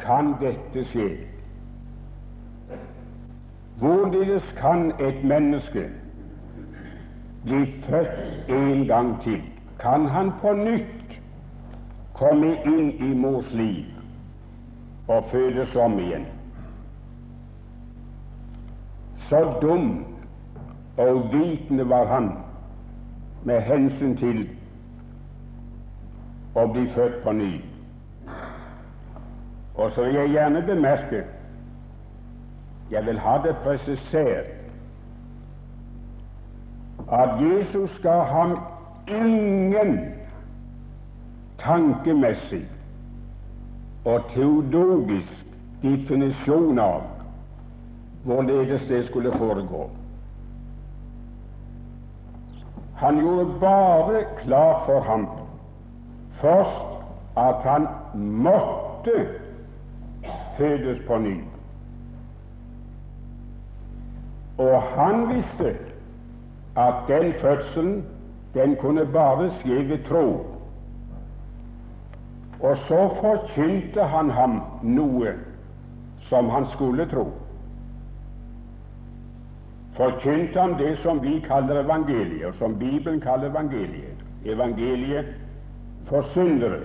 kan 0.00 0.34
dette 0.40 0.84
skje? 0.90 1.08
Hvorledes 3.78 4.42
kan 4.60 4.92
et 5.00 5.24
menneske 5.24 5.88
bli 7.44 7.74
født 7.88 8.48
en 8.48 8.86
gang 8.86 9.22
til? 9.22 9.42
Kan 9.80 10.06
han 10.06 10.30
på 10.40 10.52
nytt 10.52 11.18
komme 12.14 12.54
inn 12.64 12.90
i 12.90 13.14
mors 13.14 13.50
liv 13.52 13.84
og 15.08 15.24
fødes 15.32 15.74
om 15.76 15.98
igjen? 15.98 16.26
Så 19.28 19.42
dum 19.62 20.04
og 20.96 21.32
vitende 21.32 21.88
var 21.88 22.06
han 22.06 22.32
med 23.44 23.60
hensyn 23.60 24.16
til 24.16 24.48
å 26.54 26.66
bli 26.72 26.86
født 26.94 27.22
på 27.24 27.32
ny. 27.32 27.54
Og 29.74 29.90
så 29.94 30.04
vil 30.04 30.14
jeg 30.14 30.28
gjerne 30.28 30.62
bemerke 30.62 31.24
jeg 32.90 33.06
vil 33.06 33.18
ha 33.18 33.38
det 33.42 33.56
presisert 33.64 34.46
at 37.12 37.28
Jesus 37.40 37.90
ga 38.02 38.20
ham 38.22 38.58
ingen 39.08 39.98
tankemessig 41.58 42.66
og 44.04 44.20
teologisk 44.34 45.44
definisjon 45.82 46.78
av 46.78 47.02
hvorledes 48.24 48.86
det 48.88 49.04
skulle 49.08 49.32
foregå. 49.38 49.88
Han 52.96 53.20
gjorde 53.20 53.60
bare 53.60 54.24
klart 54.44 54.86
for 54.86 55.00
ham 55.00 55.28
først 56.40 57.02
at 57.36 57.64
han 57.64 57.88
måtte 58.14 59.43
fødes 60.58 61.06
på 61.06 61.18
ny. 61.18 61.36
Og 64.58 64.82
han 64.82 65.28
visste 65.28 65.76
at 66.76 66.94
den 67.08 67.32
fødselen 67.40 68.04
den 68.54 68.76
kunne 68.76 69.06
bare 69.06 69.50
skje 69.60 69.88
ved 69.88 69.98
tro. 70.08 70.46
Og 72.60 72.76
så 72.88 73.08
forkynte 73.20 74.02
han 74.02 74.30
ham 74.30 74.60
noe 74.82 75.34
som 76.28 76.48
han 76.50 76.66
skulle 76.74 77.06
tro. 77.10 77.32
Forkynte 79.96 80.60
han 80.60 80.78
det 80.78 80.98
som 81.02 81.22
vi 81.22 81.40
kaller 81.46 81.82
evangeliet, 81.84 82.46
og 82.46 82.54
som 82.58 82.78
Bibelen 82.78 83.20
kaller 83.20 83.50
evangeliet. 83.50 84.22
Evangeliet 84.44 85.26
for 86.08 86.24
syndere. 86.32 86.80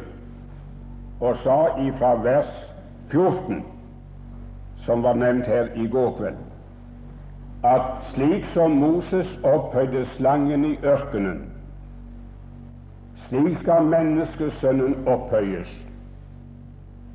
Og 1.21 1.37
sa 1.43 1.57
ifra 1.81 2.13
vers 2.23 2.68
14, 3.11 3.63
som 4.85 5.03
var 5.03 5.13
nevnt 5.13 5.45
her 5.45 5.67
i 5.75 5.87
går 5.87 6.15
kveld, 6.17 6.37
at 7.63 7.81
slik 8.13 8.45
som 8.53 8.71
Moses 8.71 9.27
opphøyde 9.43 10.05
slangen 10.17 10.65
i 10.65 10.77
ørkenen, 10.83 11.51
slik 13.27 13.57
skal 13.61 13.83
menneskesønnen 13.83 15.07
opphøyes, 15.07 15.69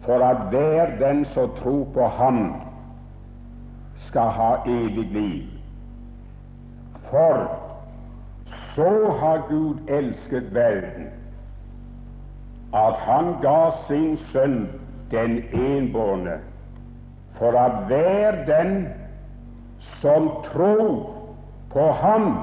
for 0.05 0.25
at 0.25 0.49
hver 0.51 0.99
den 1.01 1.25
som 1.35 1.51
tror 1.63 1.85
på 1.95 2.07
ham, 2.07 2.55
skal 4.09 4.31
ha 4.31 4.55
evig 4.67 5.07
liv. 5.11 5.43
For 7.11 7.49
så 8.75 9.17
har 9.21 9.47
Gud 9.49 9.77
elsket 9.89 10.55
verden, 10.55 11.07
at 12.75 12.95
han 12.95 13.35
ga 13.43 13.71
sin 13.89 14.19
sønn 14.33 14.84
den 15.11 15.43
enbårne, 15.53 16.39
for 17.39 17.59
at 17.59 17.87
hver 17.87 18.45
den 18.45 18.89
som 20.01 20.31
tror 20.53 21.15
på 21.73 21.93
ham, 21.93 22.39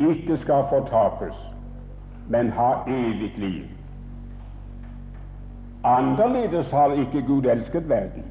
ikke 0.00 0.38
skal 0.38 0.64
fortapes, 0.68 1.34
men 2.28 2.50
ha 2.50 2.72
evig 2.86 3.32
liv. 3.36 3.64
Annerledes 5.84 6.70
har 6.70 6.92
ikke 6.92 7.22
Gud 7.26 7.44
elsket 7.44 7.88
verden. 7.88 8.24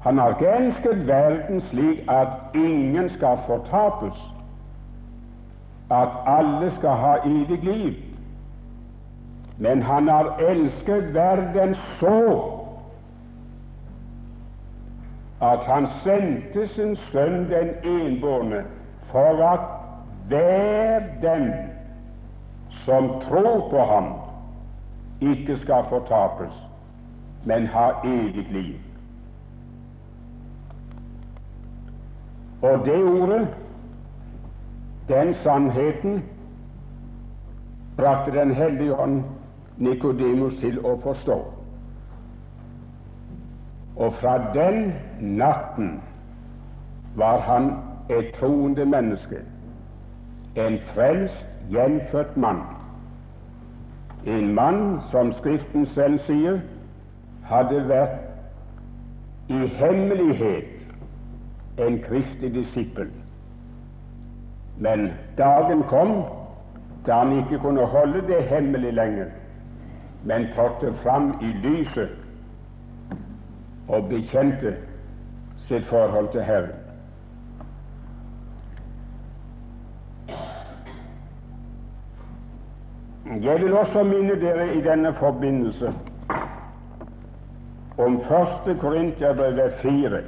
Han 0.00 0.18
har 0.18 0.28
ikke 0.28 0.48
elsket 0.48 1.06
verden 1.06 1.62
slik 1.70 1.98
at 2.08 2.28
ingen 2.54 3.10
skal 3.10 3.38
fortapes, 3.46 4.18
at 5.90 6.08
alle 6.26 6.72
skal 6.78 6.90
ha 6.90 7.14
evig 7.24 7.64
liv. 7.64 7.94
Men 9.58 9.82
han 9.82 10.08
har 10.08 10.36
elsket 10.38 11.14
verden 11.14 11.76
så 12.00 12.50
at 15.42 15.58
han 15.66 15.86
sendte 16.02 16.68
sin 16.74 16.96
sønn 17.10 17.50
den 17.50 17.70
enbårne 17.84 18.64
for 19.10 19.42
at 19.46 19.64
hver 20.28 21.00
den 21.22 21.52
som 22.84 23.08
tror 23.28 23.68
på 23.70 23.84
ham, 23.84 24.12
ikke 25.20 25.58
skal 25.58 25.84
fortapes, 25.88 26.52
men 27.44 27.66
ha 27.66 27.90
evig 28.04 28.46
liv. 28.50 28.74
Og 32.62 32.84
det 32.84 33.04
ordet, 33.04 33.48
den 35.08 35.34
sannheten, 35.42 36.24
brakte 37.96 38.38
Den 38.38 38.54
hellige 38.54 38.94
ånd 39.00 39.22
Nikodemus 39.78 40.54
til 40.60 40.78
å 40.86 40.96
forstå. 41.02 41.38
Og 43.96 44.14
fra 44.20 44.34
den 44.54 44.92
natten 45.20 46.00
var 47.16 47.38
han 47.46 47.70
et 48.10 48.34
troende 48.38 48.84
menneske, 48.86 49.42
en 50.56 50.78
frelst, 50.94 51.46
gjenfødt 51.70 52.36
mann. 52.36 52.60
En 54.26 54.54
mann, 54.54 55.00
som 55.10 55.32
Skriften 55.38 55.86
selv 55.94 56.18
sier, 56.26 56.60
hadde 57.48 57.80
vært 57.88 58.20
i 59.48 59.66
hemmelighet 59.78 60.74
en 61.78 61.98
kristig 62.04 62.54
disippel. 62.54 63.08
Men 64.78 65.08
dagen 65.38 65.82
kom 65.88 66.22
da 67.06 67.20
han 67.22 67.38
ikke 67.38 67.58
kunne 67.62 67.86
holde 67.86 68.22
det 68.28 68.42
hemmelig 68.48 68.92
lenger, 68.92 69.30
men 70.24 70.46
trådte 70.54 70.94
fram 71.02 71.34
i 71.42 71.46
lyset 71.66 72.08
og 73.88 74.08
bekjente 74.08 74.76
sitt 75.68 75.86
forhold 75.86 76.32
til 76.32 76.42
Herren. 76.44 76.80
Jeg 83.42 83.60
vil 83.60 83.76
også 83.76 84.02
minne 84.02 84.40
dere 84.40 84.74
i 84.76 84.80
denne 84.80 85.14
forbindelse 85.14 85.92
om 87.98 88.16
1. 88.66 88.78
Korinterbrev 88.80 89.70
4, 89.82 90.20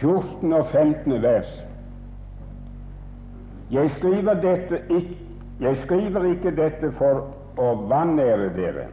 14 0.00 0.52
og 0.52 0.66
15 0.72 1.22
vers. 1.22 1.64
Jeg 3.70 3.90
skriver, 3.98 4.34
dette, 4.34 4.82
jeg 5.60 5.76
skriver 5.84 6.24
ikke 6.32 6.56
dette 6.56 6.92
for 6.98 7.28
å 7.60 7.70
vanære 7.90 8.50
dere, 8.56 8.88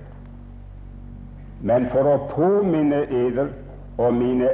men 1.62 1.90
for 1.94 2.12
å 2.12 2.18
påminne 2.36 3.06
eder 3.08 3.54
mine 4.14 4.50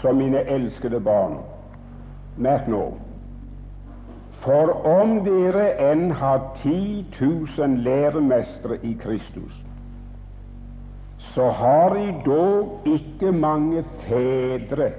som 0.00 0.16
mine 0.18 0.40
elskede 0.50 0.98
barn. 1.00 1.38
Merk 2.36 2.66
nå 2.68 2.86
for 4.42 4.72
om 4.88 5.20
dere 5.22 5.68
enn 5.90 6.08
har 6.18 6.40
10 6.62 7.04
000 7.20 7.76
læremestere 7.86 8.80
i 8.82 8.96
Kristus, 9.02 9.52
så 11.34 11.46
har 11.58 11.94
I 11.96 12.10
dog 12.26 12.88
ikke 12.90 13.32
mange 13.32 13.84
fedre. 14.08 14.90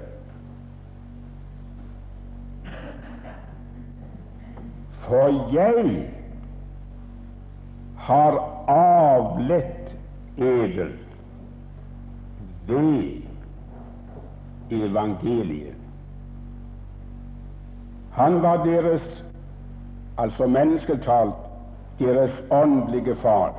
For 5.04 5.36
jeg 5.52 5.92
har 8.04 8.38
avlet 8.68 9.96
edel 10.36 10.92
ved 12.66 13.22
evangeliet. 14.70 15.74
Han 18.12 18.42
var 18.42 18.64
deres, 18.64 19.24
altså 20.18 20.46
mennesketalt, 20.46 21.34
deres 21.98 22.30
åndelige 22.50 23.16
far. 23.22 23.54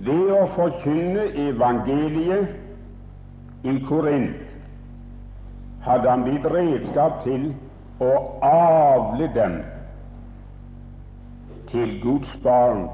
Ved 0.00 0.32
å 0.34 0.42
forkynne 0.56 1.28
evangeliet 1.46 2.48
i 3.64 3.78
Korint 3.88 4.42
hadde 5.86 6.10
han 6.10 6.26
blitt 6.26 6.46
redskap 6.52 7.22
til 7.24 7.48
å 8.02 8.12
avle 8.44 9.30
dem 9.34 9.56
til 11.76 12.02
Guds 12.02 12.38
barn 12.42 12.88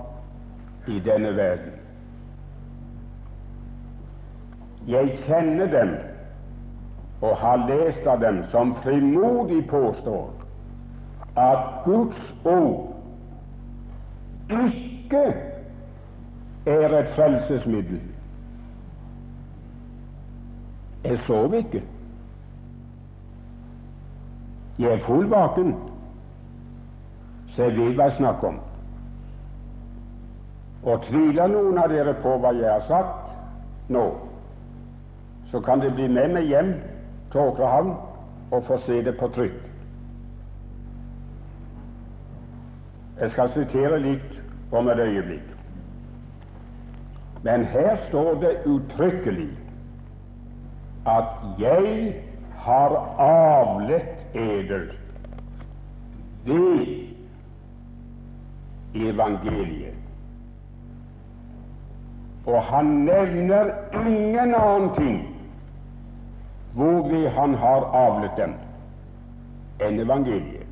i 0.88 0.98
denne 0.98 1.36
verden. 1.36 1.72
Jeg 4.88 5.18
kjenner 5.26 5.66
dem 5.66 5.92
og 7.20 7.36
har 7.36 7.56
lest 7.68 8.06
av 8.06 8.18
dem 8.20 8.40
som 8.50 8.74
frimodig 8.82 9.60
påstår 9.70 10.32
at 11.38 11.68
Guds 11.84 12.34
ord 12.44 12.88
ikke 14.50 15.22
er 16.66 16.98
et 16.98 17.14
frelsesmiddel. 17.14 18.00
Jeg 21.04 21.18
sov 21.26 21.54
ikke. 21.54 21.82
Jeg 24.78 24.92
er 24.92 25.06
full 25.06 25.30
vaken, 25.30 25.74
så 27.54 27.62
jeg 27.62 27.76
vil 27.76 27.96
jeg 27.96 28.14
snakker 28.18 28.48
om. 28.48 28.60
Og 30.82 31.04
tviler 31.06 31.50
noen 31.50 31.78
av 31.78 31.92
dere 31.92 32.14
på 32.22 32.36
hva 32.42 32.50
jeg 32.58 32.70
har 32.70 32.86
sagt 32.88 33.90
nå, 33.92 34.06
så 35.52 35.60
kan 35.60 35.82
det 35.82 35.92
bli 35.94 36.08
med 36.08 36.34
meg 36.34 36.48
hjem 36.50 36.72
til 37.32 37.40
Åkrehavn 37.44 37.92
og 38.52 38.64
få 38.66 38.80
se 38.86 39.02
det 39.04 39.14
på 39.20 39.28
trykk. 39.36 39.60
Jeg 43.20 43.30
skal 43.36 43.52
sitere 43.54 44.00
litt 44.02 44.38
om 44.74 44.88
et 44.88 44.98
øyeblikk. 44.98 45.48
Men 47.44 47.64
her 47.64 47.96
står 48.08 48.34
det 48.42 48.56
uttrykkelig 48.66 49.50
at 51.06 51.30
'jeg 51.58 52.14
har 52.56 52.96
avlet 53.18 54.08
eder 54.34 54.86
ved 56.44 56.86
evangeliet'. 58.94 60.01
Og 62.46 62.62
han 62.62 62.86
nevner 62.86 63.70
ingen 64.06 64.54
annen 64.54 64.90
ting 64.96 65.20
hvorved 66.74 67.28
han 67.28 67.54
har 67.54 67.84
avlet 67.94 68.36
dem 68.36 68.54
enn 69.82 70.00
evangeliet. 70.00 70.66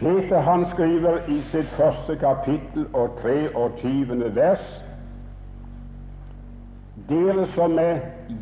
Peter 0.00 0.40
han 0.40 0.64
skriver 0.72 1.18
i 1.28 1.42
sitt 1.52 1.68
første 1.76 2.16
kapittel 2.16 2.86
og 2.96 3.18
23. 3.20 4.34
vers 4.34 4.64
dere 7.08 7.46
som 7.54 7.78
er 7.78 8.00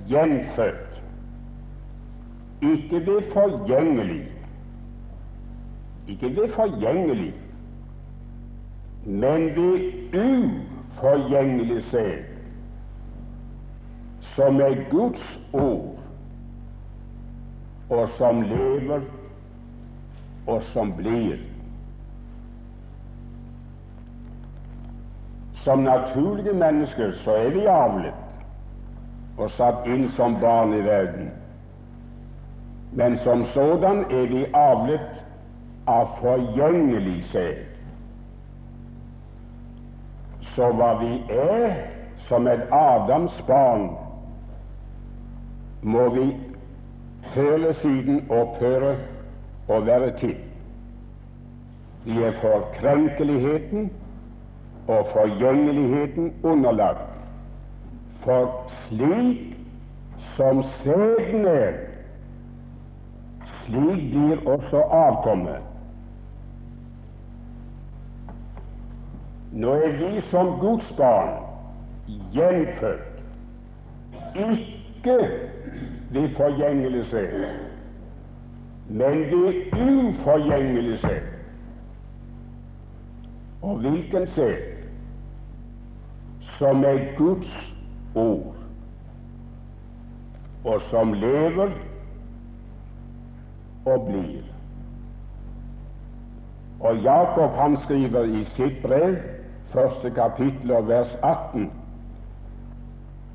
gjenfødt, 0.09 1.01
ikke 2.63 3.01
ved 3.07 3.33
forgjengelig, 3.33 4.23
ikke 6.09 6.31
ved 6.37 6.55
forgjengelig, 6.55 7.33
men 9.05 9.47
ved 9.57 9.93
uforgjengelig 10.15 11.85
sæd, 11.91 12.25
som 14.35 14.61
er 14.61 14.91
Guds 14.91 15.39
ord, 15.53 15.99
og 17.91 18.09
som 18.19 18.43
lever 18.43 19.01
og 20.47 20.63
som 20.73 20.93
blir. 20.93 21.37
Som 25.65 25.79
naturlige 25.79 26.53
mennesker 26.53 27.13
så 27.25 27.31
er 27.31 27.51
vi 27.51 27.67
avlet 27.67 28.15
og 29.39 29.51
satt 29.55 29.87
inn 29.87 30.09
som 30.17 30.37
barn 30.41 30.73
i 30.75 30.83
verden. 30.83 31.31
Men 32.93 33.19
som 33.25 33.47
sådan 33.55 34.05
er 34.11 34.27
vi 34.33 34.45
avlet 34.55 35.11
av 35.87 36.17
forgjengelig 36.21 37.25
sæd. 37.33 37.68
Så 40.59 40.73
hva 40.75 40.95
vi 40.99 41.13
er 41.31 41.75
som 42.27 42.49
et 42.51 42.63
Adams 42.75 43.35
barn, 43.47 43.85
må 45.83 46.09
vi 46.11 46.25
føle 47.35 47.71
siden 47.83 48.25
opphøre 48.27 48.97
å 49.71 49.79
være 49.87 50.09
til. 50.19 50.35
Vi 52.09 52.19
er 52.27 52.35
for 52.43 52.67
krenkeligheten 52.81 53.87
og 54.89 55.15
forgjengeligheten 55.15 56.33
underlagt. 56.43 57.07
For 58.27 58.51
slik 58.89 59.55
som 60.35 60.65
sæden 60.83 61.47
er, 61.55 61.83
slik 63.63 64.09
blir 64.11 64.43
også 64.59 64.83
avkommet. 65.05 65.78
Nå 69.59 69.73
er 69.75 69.93
vi 69.99 70.21
som 70.31 70.47
Guds 70.61 70.87
barn 70.97 71.33
gjenfødt, 72.33 73.23
ikke 74.35 75.17
ved 76.11 76.29
forgjengelse, 76.37 77.23
men 78.89 79.19
ved 79.33 79.55
uforgjengelse. 79.73 81.21
Og 83.63 83.77
hvilken 83.77 84.27
sæd? 84.35 84.55
Som 86.59 86.85
er 86.85 87.17
Guds 87.17 87.75
ord, 88.15 88.55
og 90.65 90.81
som 90.91 91.13
lever 91.13 91.71
og 93.87 94.07
blir. 94.07 94.43
Og 96.81 96.97
Jakob 97.03 97.51
han 97.51 97.77
skriver 97.85 98.23
i 98.23 98.45
sitt 98.57 98.83
brev, 98.83 99.17
første 99.73 100.11
kapittel 100.11 100.73
og 100.73 100.89
vers 100.89 101.15
18, 101.23 101.73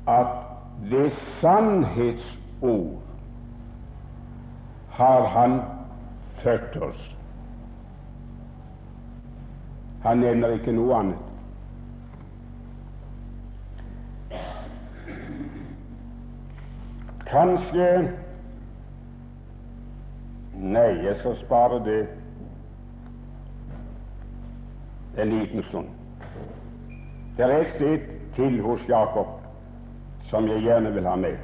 at 0.08 0.26
ved 0.90 1.10
sannhetsord 1.40 3.00
har 4.90 5.26
han 5.26 5.60
født 6.42 6.82
oss. 6.82 7.16
Han 10.02 10.18
nevner 10.18 10.48
ikke 10.48 10.72
noe 10.72 10.98
annet. 10.98 11.22
Kanskje 17.30 17.88
Nei, 20.54 21.04
jeg 21.04 21.16
skal 21.18 21.34
spare 21.44 21.80
det 21.84 22.08
en 25.18 25.32
liten 25.38 25.62
stund. 25.68 25.88
Det 27.36 27.44
er 27.44 27.58
et 27.58 27.74
sted 27.74 27.98
til 28.36 28.60
hos 28.62 28.80
Jakob 28.88 29.40
som 30.30 30.48
jeg 30.48 30.62
gjerne 30.62 30.92
vil 30.94 31.06
ha 31.06 31.16
med. 31.16 31.36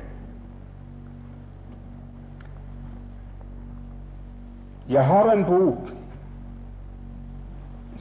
Jeg 4.88 5.06
har 5.06 5.32
en 5.32 5.44
bok 5.44 5.90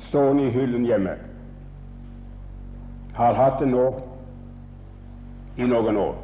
stående 0.08 0.48
i 0.48 0.50
hyllen 0.50 0.86
hjemme. 0.86 1.14
Har 3.14 3.38
hatt 3.38 3.60
den 3.62 3.76
nå 3.76 3.86
i 5.58 5.68
noen 5.70 5.98
år. 6.02 6.18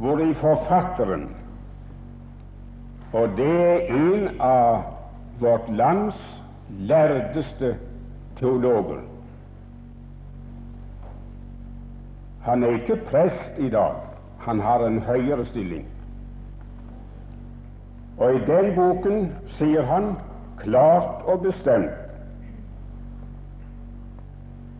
Hvor 0.00 0.18
i 0.24 0.32
forfatteren, 0.40 1.28
og 3.12 3.36
det 3.36 3.52
er 3.60 3.92
en 3.92 4.40
av 4.40 4.86
vårt 5.40 5.68
lands 5.68 6.16
lærdeste 6.88 7.74
teologer 8.42 9.00
Han 12.42 12.62
er 12.62 12.68
ikke 12.74 12.96
prest 13.10 13.58
i 13.58 13.68
dag, 13.70 13.94
han 14.38 14.60
har 14.60 14.86
en 14.86 14.98
høyere 14.98 15.46
stilling. 15.46 15.86
Og 18.18 18.34
i 18.34 18.40
den 18.46 18.74
boken 18.74 19.28
sier 19.58 19.86
han 19.86 20.08
klart 20.58 21.22
og 21.30 21.44
bestemt 21.46 21.98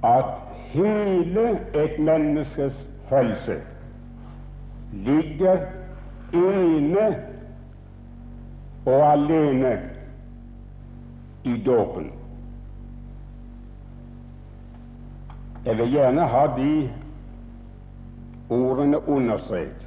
at 0.04 0.24
hele 0.72 1.44
et 1.84 1.98
menneskes 1.98 2.74
frelse 3.08 3.60
ligger 4.92 5.62
ene 6.34 7.06
og 8.86 9.12
alene 9.12 9.72
i 11.44 11.62
dåpen. 11.66 12.10
Jeg 15.66 15.78
vil 15.78 15.90
gjerne 15.90 16.26
ha 16.26 16.46
de 16.56 16.90
ordene 18.50 19.08
understreket. 19.08 19.86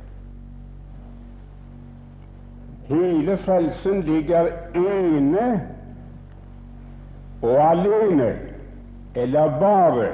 Hele 2.88 3.38
frelsen 3.38 4.02
ligger 4.02 4.48
ene 4.76 5.62
og 7.42 7.72
alene, 7.72 8.40
eller 9.16 9.60
bare, 9.60 10.08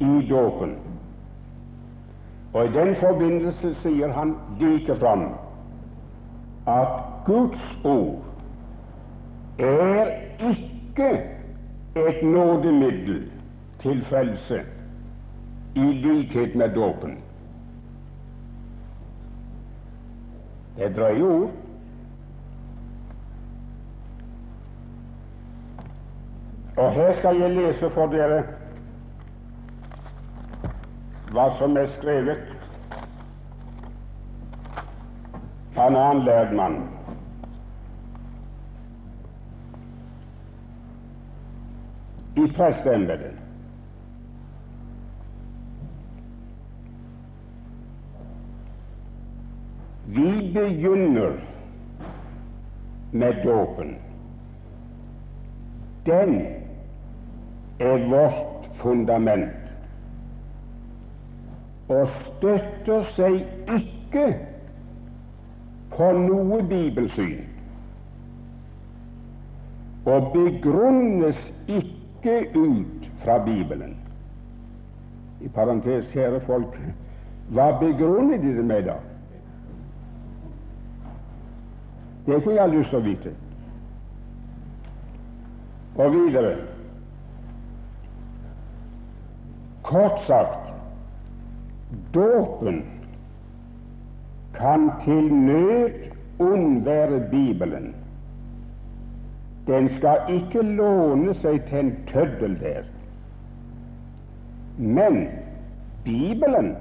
i 0.00 0.28
dåpen. 0.30 0.76
Og 2.54 2.64
i 2.64 2.72
den 2.72 2.96
forbindelse 3.00 3.74
sier 3.82 4.12
han 4.12 4.36
like 4.60 4.96
fram 5.00 5.28
at 6.66 6.88
Guds 7.26 7.64
ord 7.84 8.24
er 9.58 10.10
ikke 10.50 11.10
et 11.96 12.22
nådemiddel 12.22 13.33
til 13.84 14.04
frelse 14.08 14.62
i 15.76 15.80
likhet 15.92 16.54
med 16.56 16.68
dåpen. 16.74 17.18
Det 20.76 20.98
er 20.98 21.22
ord. 21.22 21.50
Og 26.76 26.92
her 26.92 27.18
skal 27.18 27.36
jeg 27.36 27.50
lese 27.50 27.90
for 27.94 28.06
dere 28.06 28.40
hva 31.34 31.46
som 31.58 31.76
er 31.76 31.92
skrevet 31.98 32.50
av 35.76 35.86
en 35.90 36.00
annen 36.00 36.24
lærd 36.24 36.56
mann. 36.56 36.82
I 42.36 42.50
prestembetet. 42.56 43.43
Begynner 50.54 51.32
med 53.12 53.34
dåpen. 53.44 53.94
Den 56.06 56.46
er 57.78 58.08
vårt 58.10 58.68
fundament 58.82 59.50
og 61.88 62.08
støtter 62.20 63.08
seg 63.16 63.40
ikke 63.76 64.26
på 65.94 66.10
noe 66.18 66.60
bibelsyn 66.70 67.42
og 70.04 70.30
begrunnes 70.36 71.40
ikke 71.68 72.38
ut 72.54 73.08
fra 73.24 73.38
Bibelen. 73.44 73.96
I 75.40 75.48
parentes, 75.48 76.04
kjære 76.12 76.40
folk, 76.46 76.76
hva 77.56 77.70
begrunner 77.80 78.40
de 78.40 78.52
det 78.56 78.64
med, 78.64 78.82
da? 78.88 78.98
Det 82.26 82.42
kunne 82.42 82.54
jeg 82.54 82.62
ha 82.62 82.70
lyst 82.72 82.90
til 82.90 82.98
å 82.98 83.04
vite. 83.04 83.34
Og 85.94 86.14
videre 86.14 86.54
Kort 89.84 90.22
sagt 90.26 90.70
dåpen 92.14 92.80
kan 94.56 94.88
til 95.04 95.28
nød 95.34 96.00
unnvære 96.38 97.20
Bibelen. 97.30 97.94
Den 99.66 99.90
skal 99.98 100.16
ikke 100.32 100.62
låne 100.62 101.34
seg 101.42 101.60
til 101.68 101.78
en 101.78 101.92
tøddel 102.08 102.56
der. 102.60 102.88
Men 104.78 105.26
Bibelen 106.04 106.74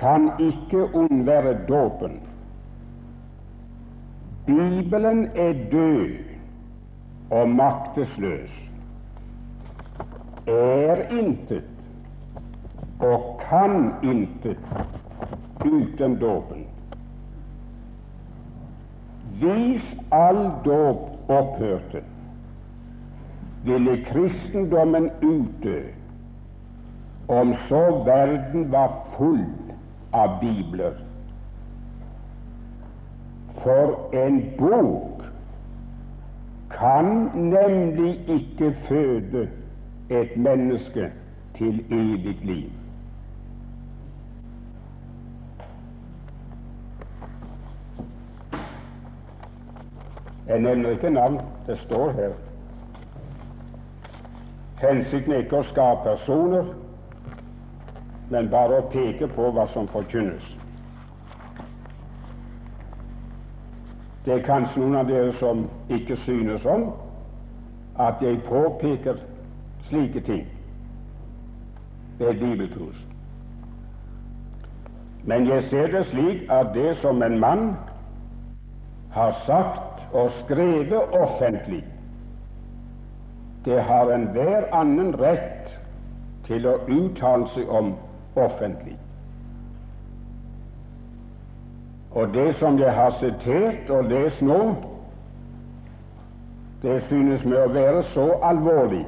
kan 0.00 0.30
ikke 0.40 0.88
unnvære 0.94 1.56
dåpen. 1.68 2.20
Bibelen 4.46 5.28
er 5.34 5.52
død 5.72 6.10
og 7.30 7.48
maktesløs, 7.48 8.50
er 10.46 11.18
intet 11.18 11.64
og 13.00 13.40
kan 13.48 13.92
intet 14.02 14.58
uten 15.64 16.16
dåpen. 16.20 16.66
Hvis 19.38 19.82
all 20.12 20.50
dåp 20.64 21.30
opphørte, 21.30 22.02
ville 23.64 24.04
kristendommen 24.04 25.10
utdø, 25.22 25.80
om 27.28 27.54
så 27.68 28.02
verden 28.06 28.72
var 28.72 28.90
full 29.16 29.46
av 30.12 30.40
bibler. 30.40 30.98
For 33.62 34.08
en 34.12 34.54
bok 34.58 35.22
kan 36.70 37.30
nemlig 37.34 38.28
ikke 38.28 38.76
føde 38.88 39.48
et 40.10 40.36
menneske 40.36 41.12
til 41.58 41.84
evig 41.90 42.38
liv. 42.42 42.70
Jeg 50.48 50.60
nevner 50.60 50.90
ikke 50.90 51.10
navn, 51.10 51.40
det 51.66 51.78
står 51.78 52.10
her. 52.12 52.32
Hensikten 54.82 55.32
er 55.32 55.44
ikke 55.44 55.60
å 55.62 55.68
skape 55.70 56.02
personer, 56.02 56.72
men 58.30 58.50
bare 58.50 58.82
å 58.82 58.88
peke 58.90 59.30
på 59.36 59.52
hva 59.54 59.68
som 59.72 59.86
forkynnes. 59.92 60.51
Det 64.24 64.34
er 64.34 64.44
kanskje 64.46 64.80
noen 64.80 64.96
av 65.00 65.08
dere 65.10 65.32
som 65.40 65.64
ikke 65.90 66.16
synes 66.24 66.64
om 66.64 66.84
at 68.00 68.20
jeg 68.22 68.42
påpeker 68.46 69.18
slike 69.88 70.20
ting 70.28 70.44
ved 72.18 72.38
bibelkurs. 72.40 73.00
Men 75.24 75.46
jeg 75.46 75.64
ser 75.70 75.86
det 75.86 76.06
slik 76.10 76.46
at 76.50 76.70
det 76.74 76.96
som 77.02 77.22
en 77.22 77.38
mann 77.40 77.72
har 79.12 79.34
sagt 79.46 80.14
og 80.14 80.30
skrevet 80.44 81.14
offentlig, 81.18 81.84
det 83.64 83.82
har 83.82 84.10
enhver 84.14 84.70
annen 84.74 85.14
rett 85.20 85.70
til 86.46 86.66
å 86.66 86.78
uttale 86.90 87.46
seg 87.54 87.68
om 87.70 87.94
offentlig. 88.36 88.96
Og 92.14 92.34
det 92.34 92.56
som 92.58 92.78
jeg 92.78 92.92
har 92.94 93.16
sitert 93.20 93.90
og 93.90 94.04
lest 94.04 94.42
nå, 94.42 94.74
det 96.82 96.98
synes 97.08 97.44
meg 97.44 97.58
å 97.62 97.72
være 97.72 98.02
så 98.12 98.26
alvorlig 98.44 99.04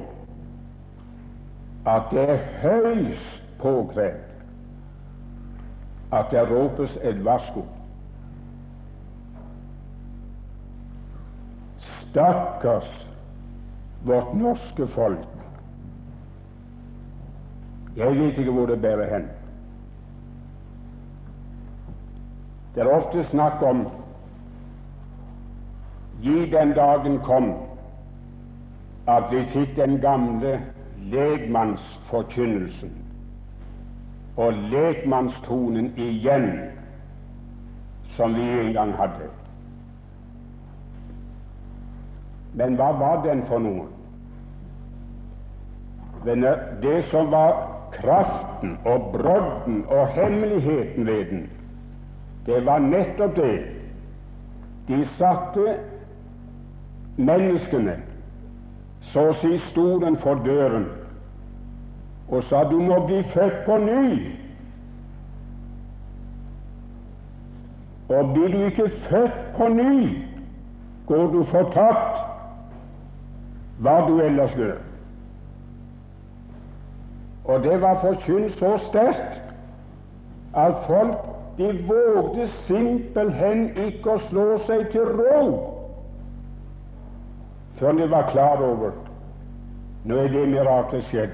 at 1.85 2.07
det 2.15 2.23
er 2.33 2.45
høyst 2.63 3.49
påkrevd 3.61 4.21
at 6.15 6.31
det 6.31 6.45
ropes 6.49 6.97
et 7.03 7.19
varsko. 7.25 7.65
Stakkars 12.09 12.91
vårt 14.05 14.33
norske 14.39 14.87
folk. 14.95 15.27
Jeg 17.95 18.19
vet 18.19 18.37
ikke 18.37 18.51
hvor 18.51 18.65
det 18.71 18.81
bærer 18.81 19.13
hen. 19.13 19.27
Det 22.75 22.83
er 22.83 22.91
ofte 22.91 23.23
snakk 23.31 23.61
om 23.63 23.85
gi 26.21 26.51
den 26.51 26.73
dagen 26.75 27.19
kom 27.23 27.53
at 29.07 29.31
vi 29.31 29.43
fikk 29.53 29.75
den 29.77 29.99
gamle 30.03 30.57
legmannsforkynnelsen 31.11 32.91
og 34.37 34.53
lekmannstonen 34.71 35.93
igjen, 35.95 36.49
som 38.17 38.35
vi 38.35 38.47
en 38.59 38.73
gang 38.75 38.91
hadde. 38.99 39.29
Men 42.55 42.75
hva 42.79 42.91
var 42.99 43.21
den 43.23 43.45
for 43.47 43.63
noen? 43.63 43.91
Det 46.25 46.97
som 47.11 47.31
var 47.31 47.55
kraften 47.95 48.77
og 48.83 49.11
brodden 49.13 49.83
og 49.87 50.07
hemmeligheten 50.17 51.07
ved 51.07 51.25
den, 51.31 51.45
det 52.45 52.65
var 52.65 52.79
nettopp 52.79 53.35
det 53.35 53.55
de 54.87 54.99
satte 55.17 55.77
menneskene 57.17 57.95
så 59.13 59.29
å 59.31 59.37
si 59.41 59.57
stolen 59.71 60.17
for 60.21 60.43
døren 60.45 60.85
og 62.27 62.43
sa 62.49 62.63
du 62.69 62.77
må 62.81 62.99
bli 63.05 63.21
født 63.33 63.65
på 63.65 63.77
ny. 63.77 64.05
Og 68.09 68.33
blir 68.33 68.47
du 68.53 68.65
ikke 68.65 68.89
født 69.09 69.37
på 69.57 69.67
ny, 69.73 70.25
går 71.05 71.27
du 71.33 71.43
fortapt, 71.51 72.21
hva 73.85 73.95
du 74.07 74.19
ellers 74.25 74.53
gjør. 74.57 74.77
Og 77.45 77.63
det 77.63 77.77
var 77.81 78.01
forkynt 78.01 78.57
så 78.57 78.75
sterkt 78.89 79.41
at 80.57 80.85
folk 80.87 81.24
de 81.57 81.71
vågde 81.87 82.49
simpelthen 82.67 83.69
ikke 83.87 84.17
å 84.17 84.23
slå 84.29 84.45
seg 84.67 84.89
til 84.91 85.07
ro 85.17 85.47
før 87.79 87.97
de 87.99 88.07
var 88.11 88.31
klar 88.31 88.63
over 88.63 88.95
nå 90.05 90.17
er 90.21 90.29
det 90.29 90.45
miraklet 90.51 91.07
skjedd. 91.09 91.31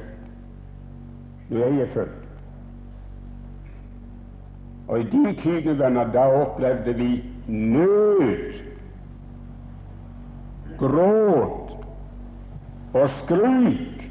Nå 1.52 1.60
er 1.60 1.74
jeg 1.76 1.90
født. 1.92 2.18
Og 4.88 5.00
i 5.00 5.08
de 5.12 5.34
tidene, 5.42 5.76
venner, 5.80 6.08
da 6.12 6.24
opplevde 6.42 6.94
vi 6.96 7.10
nød, 7.48 8.54
gråt 10.80 11.74
og 12.96 13.18
skrik 13.22 14.08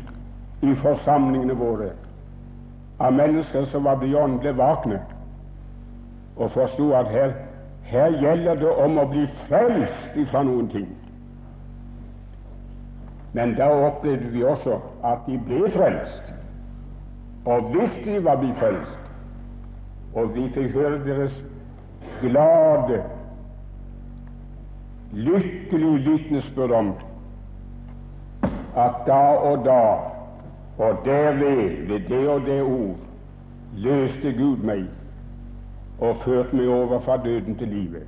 i 0.65 0.75
forsamlingene 0.85 1.57
våre 1.57 1.91
av 3.01 3.17
mennesker 3.17 3.67
som 3.73 3.89
var 3.89 3.99
beyond 4.01 4.45
vakne 4.57 5.01
og 6.37 6.51
forsto 6.51 6.93
at 6.93 7.07
her, 7.07 7.33
her 7.83 8.11
gjelder 8.23 8.55
det 8.55 8.71
om 8.85 8.99
å 8.99 9.07
bli 9.11 9.27
frelst 9.49 10.19
fra 10.31 10.43
noen 10.47 10.69
ting. 10.73 10.89
Men 13.33 13.55
da 13.55 13.69
opplevde 13.87 14.31
vi 14.33 14.45
også 14.45 14.79
at 15.07 15.27
de 15.27 15.39
ble 15.47 15.71
frelst. 15.75 16.33
Og 17.47 17.71
hvis 17.73 18.01
de 18.05 18.19
var 18.25 18.41
blitt 18.41 18.59
frelst, 18.59 18.97
og 20.15 20.35
vi 20.35 20.49
fikk 20.55 20.75
høre 20.75 20.99
deres 21.07 21.37
glade, 22.21 23.03
lykkelige 25.13 26.03
vitnesbyrd 26.07 26.75
om 26.75 26.91
at 28.79 29.03
da 29.07 29.23
og 29.51 29.65
da 29.67 29.83
og 30.81 31.03
derved, 31.05 31.87
ved 31.87 32.09
det 32.09 32.29
og 32.29 32.47
det 32.47 32.63
ord, 32.63 32.97
løste 33.77 34.33
Gud 34.33 34.63
meg 34.65 34.87
og 36.01 36.17
ført 36.25 36.53
meg 36.53 36.69
over 36.69 37.01
fra 37.05 37.17
døden 37.25 37.57
til 37.59 37.69
livet. 37.69 38.07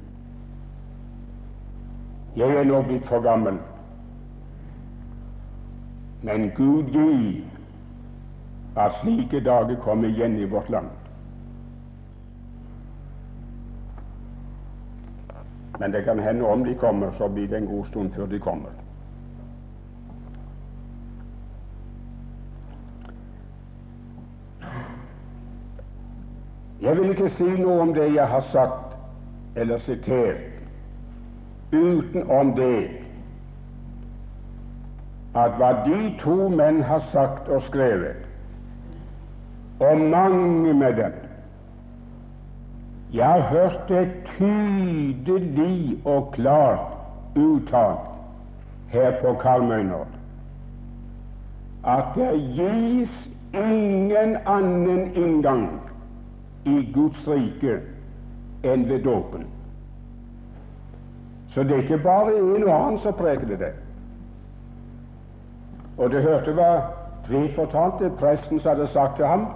Jeg 2.36 2.56
er 2.56 2.64
nå 2.64 2.82
blitt 2.88 3.08
for 3.08 3.20
gammel, 3.20 3.58
men 6.22 6.50
Gud 6.56 6.88
gi 6.94 7.44
at 8.76 8.96
slike 9.02 9.40
dager 9.44 9.76
kommer 9.84 10.08
igjen 10.08 10.38
i 10.40 10.48
vårt 10.48 10.70
land. 10.70 10.88
Men 15.80 15.92
det 15.92 16.04
kan 16.04 16.18
hende 16.18 16.46
om 16.46 16.64
de 16.64 16.74
kommer, 16.74 17.12
så 17.18 17.28
blir 17.28 17.48
det 17.48 17.58
en 17.58 17.66
god 17.66 17.86
stund 17.86 18.12
før 18.14 18.26
de 18.26 18.38
kommer. 18.38 18.81
Jeg 26.82 26.96
vil 26.96 27.10
ikke 27.10 27.30
si 27.36 27.46
noe 27.62 27.80
om 27.80 27.92
det 27.94 28.08
jeg 28.14 28.26
har 28.28 28.42
sagt 28.52 28.96
eller 29.56 29.78
sitert, 29.86 30.40
utenom 31.72 32.54
det 32.56 32.88
at 35.38 35.54
hva 35.60 35.68
de 35.86 35.98
to 36.20 36.48
menn 36.52 36.82
har 36.84 37.04
sagt 37.12 37.48
og 37.48 37.62
skrevet, 37.68 38.26
og 39.80 40.00
mange 40.00 40.74
med 40.74 40.98
dem 40.98 41.14
Jeg 43.12 43.26
har 43.26 43.40
hørt 43.40 43.88
det 43.88 44.08
tydelig 44.38 46.00
og 46.04 46.32
klart 46.32 47.36
uttalt 47.36 48.10
her 48.88 49.12
på 49.22 49.32
Karmøy 49.42 49.82
nå 49.82 50.02
at 51.84 52.12
det 52.16 52.34
gis 52.56 53.14
ingen 53.54 54.36
annen 54.46 55.10
inngang 55.16 55.91
i 56.64 56.92
Guds 56.94 57.28
rike 57.28 57.80
enn 58.62 58.88
ved 58.88 59.02
dåpen. 59.04 59.46
Så 61.54 61.62
det 61.62 61.76
er 61.76 61.82
ikke 61.82 62.04
bare 62.04 62.36
en 62.38 62.64
og 62.64 62.74
annen 62.74 63.00
som 63.02 63.14
preker 63.18 63.56
det. 63.56 63.72
Og 65.98 66.10
du 66.10 66.20
hørte 66.20 66.54
hva 66.56 66.72
Tveit 67.26 67.54
fortalte, 67.54 68.10
presten 68.18 68.60
som 68.60 68.72
hadde 68.72 68.88
sagt 68.92 69.16
til 69.16 69.26
ham 69.26 69.46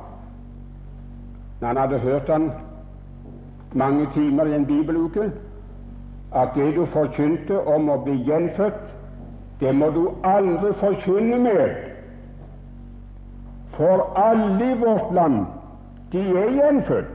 når 1.61 1.67
han 1.69 1.77
hadde 1.77 1.99
hørt 1.99 2.29
han 2.29 2.53
mange 3.73 4.07
timer 4.15 4.45
i 4.45 4.55
en 4.55 4.67
bibeluke, 4.67 5.33
at 6.35 6.49
det 6.55 6.75
du 6.77 6.87
forkynte 6.93 7.61
om 7.67 7.89
å 7.89 7.97
bli 8.05 8.17
gjenfødt, 8.29 8.83
det 9.61 9.73
må 9.75 9.89
du 9.91 10.03
aldri 10.25 10.73
forkynne 10.81 11.39
mer. 11.41 11.73
For 13.77 14.05
alle 14.21 14.71
i 14.73 14.79
vårt 14.81 15.15
land, 15.15 15.47
de 16.17 16.39
er 16.39 16.51
gjenfødt. 16.53 17.13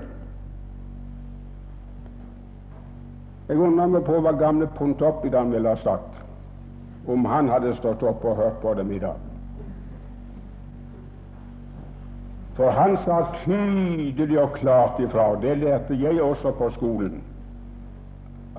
Jeg 3.49 3.59
undrer 3.59 3.89
meg 3.91 4.05
på 4.07 4.19
hva 4.23 4.31
gamle 4.39 4.67
Pontoppidan 4.77 5.51
ville 5.51 5.73
ha 5.73 5.79
sagt 5.81 7.09
om 7.09 7.25
han 7.25 7.49
hadde 7.49 7.73
stått 7.79 8.03
opp 8.05 8.23
og 8.29 8.37
hørt 8.37 8.61
på 8.61 8.73
dem 8.77 8.91
i 8.93 8.99
dag. 9.01 9.17
For 12.55 12.71
han 12.77 12.97
sa 13.05 13.17
tydelig 13.41 14.37
og 14.39 14.53
klart 14.59 14.99
ifra, 15.01 15.31
det 15.41 15.57
lærte 15.63 15.97
jeg 15.97 16.21
også 16.21 16.51
på 16.59 16.69
skolen, 16.77 17.23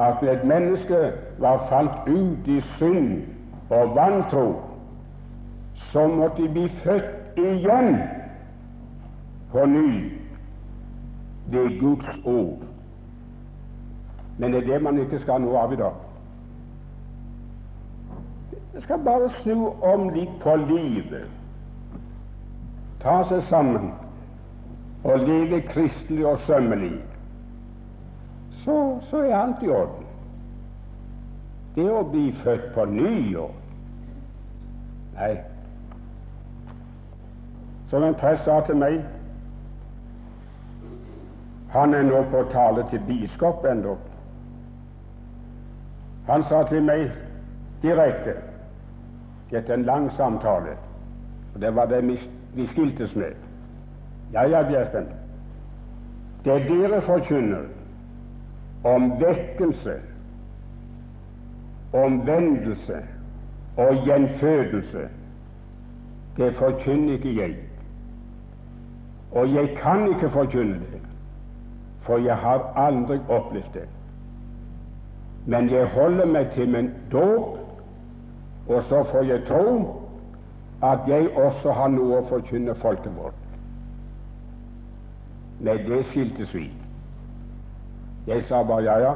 at 0.00 0.22
et 0.26 0.44
menneske 0.44 1.12
var 1.38 1.66
falt 1.70 2.08
ut 2.08 2.48
i 2.50 2.58
synd 2.78 3.22
og 3.70 3.94
vantro, 3.94 4.46
så 5.92 6.06
måtte 6.08 6.42
de 6.42 6.48
bli 6.48 6.66
født 6.82 7.38
igjen 7.38 7.94
på 9.52 9.66
ny 9.66 10.21
ved 11.52 11.80
Guds 11.80 12.08
ord. 12.24 12.64
Men 14.38 14.52
det 14.52 14.62
er 14.62 14.72
det 14.72 14.82
man 14.82 14.98
ikke 14.98 15.20
skal 15.22 15.40
nå 15.40 15.56
av 15.56 15.72
i 15.72 15.76
dag. 15.76 15.92
Jeg 18.74 18.82
skal 18.82 19.04
bare 19.04 19.30
snu 19.42 19.68
om 19.84 20.08
litt 20.14 20.32
på 20.40 20.56
livet 20.64 21.28
ta 23.02 23.18
seg 23.28 23.42
sammen 23.50 23.90
og 25.04 25.24
leve 25.26 25.60
kristelig 25.66 26.26
og 26.26 26.44
sømmelig, 26.46 26.94
så, 28.64 28.76
så 29.10 29.24
er 29.26 29.34
alt 29.36 29.62
i 29.66 29.70
orden. 29.74 30.06
Det 31.74 31.88
å 31.90 32.04
bli 32.12 32.28
født 32.44 32.70
på 32.74 32.84
ny 32.86 33.16
og 33.36 33.58
Nei. 35.12 35.34
Som 37.90 38.06
en 38.06 38.14
prest 38.16 38.46
sa 38.48 38.62
til 38.64 38.78
meg 38.80 39.02
Han 41.72 41.94
er 41.94 42.02
nå 42.02 42.22
på 42.30 42.42
tale 42.52 42.84
til 42.90 43.00
biskop 43.06 43.64
ennå. 43.64 43.96
Han 46.26 46.44
sa 46.48 46.62
til 46.68 46.84
meg 46.84 47.08
direkte 47.82 48.36
etter 49.52 49.74
en 49.74 49.84
lang 49.84 50.10
samtale, 50.16 50.76
og 51.54 51.60
det 51.60 51.74
var 51.76 51.88
det 51.90 52.02
vi 52.54 52.66
skiltes 52.72 53.14
med. 53.16 53.34
Ja, 54.32 54.44
ja, 54.48 54.62
Bjerken, 54.68 55.08
det 56.44 56.62
dere 56.68 57.02
forkynner 57.02 57.66
om 58.84 59.10
vekkelse, 59.20 59.96
omvendelse 61.92 63.02
og 63.76 64.04
gjenfødelse, 64.06 65.08
det 66.36 66.54
forkynner 66.58 67.12
ikke 67.12 67.36
jeg. 67.40 67.56
Og 69.32 69.54
jeg 69.54 69.76
kan 69.82 70.08
ikke 70.08 70.30
forkynne 70.30 70.74
det, 70.74 70.91
for 72.06 72.18
jeg 72.18 72.36
har 72.36 72.72
aldri 72.76 73.18
opplevd 73.28 73.74
det. 73.74 73.88
Men 75.46 75.70
jeg 75.70 75.86
holder 75.86 76.26
meg 76.26 76.52
til 76.54 76.68
min 76.68 76.90
dåp, 77.12 77.58
og 78.68 78.82
så 78.88 79.04
får 79.10 79.22
jeg 79.22 79.42
tro 79.48 79.98
at 80.82 80.98
jeg 81.08 81.30
også 81.36 81.72
har 81.72 81.88
noe 81.94 82.18
å 82.18 82.26
forkynne 82.30 82.74
folket 82.82 83.14
vårt. 83.16 83.38
Nei, 85.62 85.76
det 85.86 86.02
skiltes 86.10 86.54
vi. 86.54 86.66
Jeg 88.26 88.44
sa 88.48 88.62
bare 88.66 88.82
ja, 88.86 88.98
ja, 89.02 89.14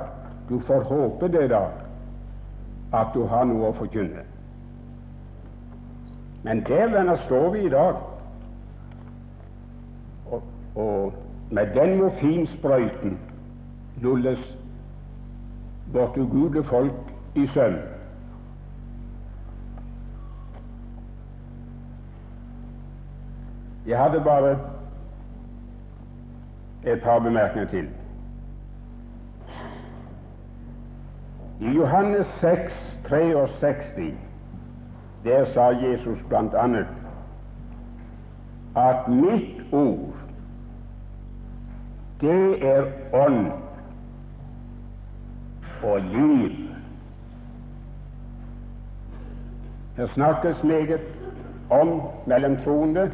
du 0.49 0.59
får 0.67 0.87
håpe 0.87 1.29
det, 1.31 1.49
da, 1.51 1.65
at 2.95 3.15
du 3.15 3.25
har 3.27 3.47
noe 3.47 3.71
å 3.71 3.77
forkynne. 3.79 4.23
Men 6.47 6.63
der, 6.67 6.91
venner, 6.95 7.19
står 7.27 7.51
vi 7.55 7.65
i 7.67 7.71
dag. 7.71 8.03
Og, 10.31 10.43
og 10.75 11.26
med 11.51 11.67
den 11.75 11.99
morfinsprøyten 11.99 13.19
lulles 14.03 14.57
vårt 15.93 16.17
ugudelige 16.17 16.65
folk 16.65 16.93
i 17.35 17.47
søvn. 17.55 17.79
Jeg 23.87 23.99
hadde 23.99 24.21
bare 24.25 24.59
et 26.87 27.03
par 27.03 27.19
bemerkninger 27.19 27.71
til. 27.71 27.89
I 31.61 31.69
Johannes 31.69 32.27
6, 32.41 32.73
63, 33.09 34.15
der 35.25 35.53
sa 35.55 35.61
Jesus 35.61 36.19
bl.a. 36.29 36.85
at 38.77 39.09
mitt 39.09 39.73
ord, 39.73 40.16
det 42.21 42.69
er 42.69 42.87
ånd 43.15 43.47
og 45.83 46.01
liv. 46.01 46.51
Det 49.97 50.11
snakkes 50.15 50.63
meget 50.63 51.01
om 51.71 52.01
mellom 52.27 52.57
troende 52.65 53.11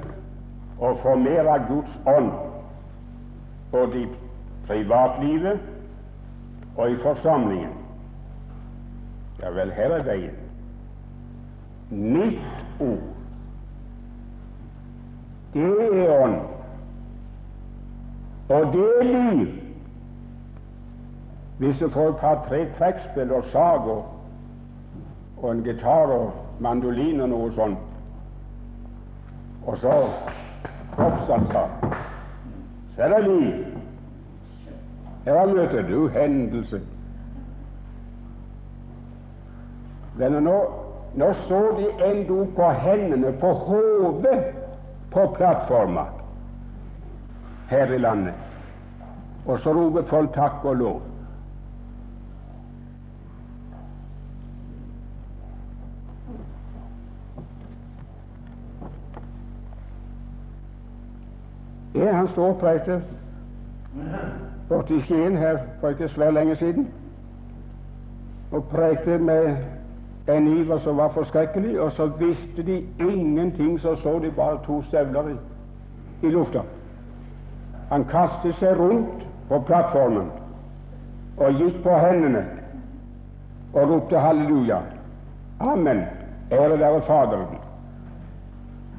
å 0.83 0.93
få 1.03 1.15
mer 1.19 1.47
av 1.47 1.69
Guds 1.69 1.99
ånd 2.11 2.31
både 3.73 4.03
i 4.03 4.07
privatlivet 4.67 5.61
og 6.77 6.91
i 6.91 6.99
forsamlingen. 7.03 7.75
Ja 9.43 9.51
vel, 9.55 9.73
her 9.75 9.97
er 9.99 10.07
veien. 10.07 10.39
Mitt 11.91 12.81
ord, 12.81 13.09
det 15.55 15.71
er 16.07 16.13
ånd, 16.17 16.39
og 18.53 18.73
det 18.73 19.07
liv. 19.07 19.47
Visse 21.59 21.91
folk 21.91 22.19
har 22.19 22.35
par-tre 22.35 22.67
trekkspill 22.79 23.33
og 23.33 23.45
sag 23.53 23.89
og, 23.89 24.05
og 25.43 25.51
en 25.53 25.63
gitar 25.63 26.11
og 26.13 26.33
mandolin 26.61 27.21
og 27.21 27.29
noe 27.29 27.53
sånt, 27.57 27.79
og 29.67 29.79
så 29.79 29.95
kroppsanslag. 30.97 31.69
Så 32.95 33.03
er 33.03 33.15
det 33.15 33.23
liv. 33.29 33.67
Her 35.25 35.47
møter 35.47 35.83
du 35.89 36.09
hendelse. 36.09 36.81
Venner, 40.19 40.41
nå, 40.41 40.57
nå 41.15 41.31
så 41.47 41.61
de 41.79 41.87
enda 42.09 42.43
på 42.57 42.73
hendene, 42.85 43.33
på 43.41 43.53
hodet, 43.53 44.43
på 45.15 45.29
plattforma 45.37 46.05
her 47.73 47.93
i 47.93 47.99
landet. 47.99 48.35
Og 49.47 49.59
så 49.59 49.73
roper 49.73 50.03
folk 50.11 50.35
takk 50.35 50.65
og 50.65 50.77
lov. 50.77 51.03
Ja, 61.95 62.13
han 62.13 62.29
står 62.33 62.49
og 62.49 62.59
preker 62.61 63.01
borte 64.69 64.97
i 64.97 65.03
Skien 65.03 65.37
her 65.37 65.59
for 65.81 65.89
ikke 65.89 66.09
svært 66.09 66.35
lenge 66.35 66.57
siden. 66.57 66.89
Og 68.53 68.65
prekte 68.65 69.19
med 69.19 69.57
en 70.29 70.47
iver 70.47 70.79
som 70.85 70.97
var 70.97 71.13
forskrekkelig, 71.15 71.81
og 71.81 71.93
så 71.93 72.07
visste 72.07 72.67
de 72.67 72.87
ingenting, 73.01 73.81
så 73.81 73.97
så 74.03 74.19
de 74.19 74.31
bare 74.37 74.59
to 74.67 74.83
støvler 74.83 75.29
i, 75.29 75.37
i 76.27 76.31
lufta. 76.31 76.61
Han 77.93 78.05
kastet 78.09 78.57
seg 78.57 78.79
rundt 78.81 79.25
på 79.51 79.59
plattformen 79.69 80.31
og 81.37 81.59
gikk 81.61 81.83
på 81.85 81.97
hendene 82.01 82.43
og 83.73 83.89
ropte 83.91 84.21
halleluja. 84.21 84.81
Amen. 85.61 86.05
Ære 86.53 86.79
være 86.81 87.03
Faderen. 87.07 87.59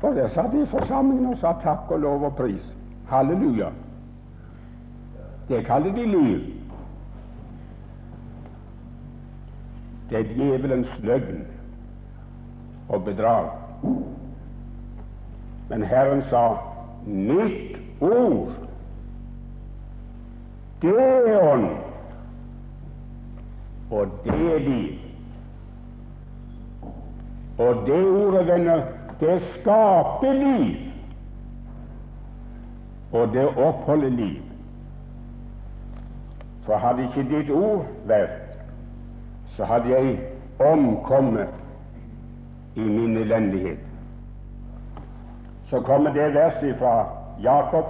For 0.01 0.13
der 0.13 0.29
satt 0.33 0.51
de 0.51 0.61
i 0.63 0.69
forsamlingen 0.69 1.33
og 1.33 1.37
sa 1.41 1.53
takk 1.63 1.91
og 1.91 1.99
lov 1.99 2.23
og 2.29 2.35
pris. 2.37 2.63
Halleluja. 3.09 3.69
Det 5.49 5.65
kaller 5.65 5.93
de 5.93 6.05
liv. 6.05 6.39
Det 10.09 10.19
er 10.19 10.33
djevelens 10.33 10.89
løgn 10.99 11.45
og 12.89 13.03
bedrag. 13.03 13.49
Men 15.69 15.83
Herren 15.83 16.21
sa 16.29 16.43
nytt 17.05 17.77
ord, 18.01 18.51
det 20.83 20.99
er 20.99 21.41
ånd 21.53 21.67
og 23.93 24.07
det 24.23 24.53
er 24.55 24.59
liv. 24.59 24.99
Og 27.57 27.75
det 27.85 28.07
ordet, 28.07 28.47
venner, 28.47 28.81
det 29.19 29.41
skaper 29.59 30.33
liv, 30.33 30.75
og 33.11 33.27
det 33.33 33.47
oppholder 33.47 34.09
liv. 34.09 34.41
For 36.65 36.77
hadde 36.77 37.03
ikke 37.03 37.29
ditt 37.29 37.51
ord 37.51 37.85
vært, 38.07 38.57
så 39.55 39.67
hadde 39.69 39.93
jeg 39.93 40.17
omkommet 40.59 41.47
i 42.75 42.81
min 42.87 43.17
elendighet. 43.17 43.79
Så 45.69 45.81
kommer 45.81 46.13
det 46.13 46.33
verset 46.33 46.75
fra 46.79 47.05
Jakob 47.41 47.85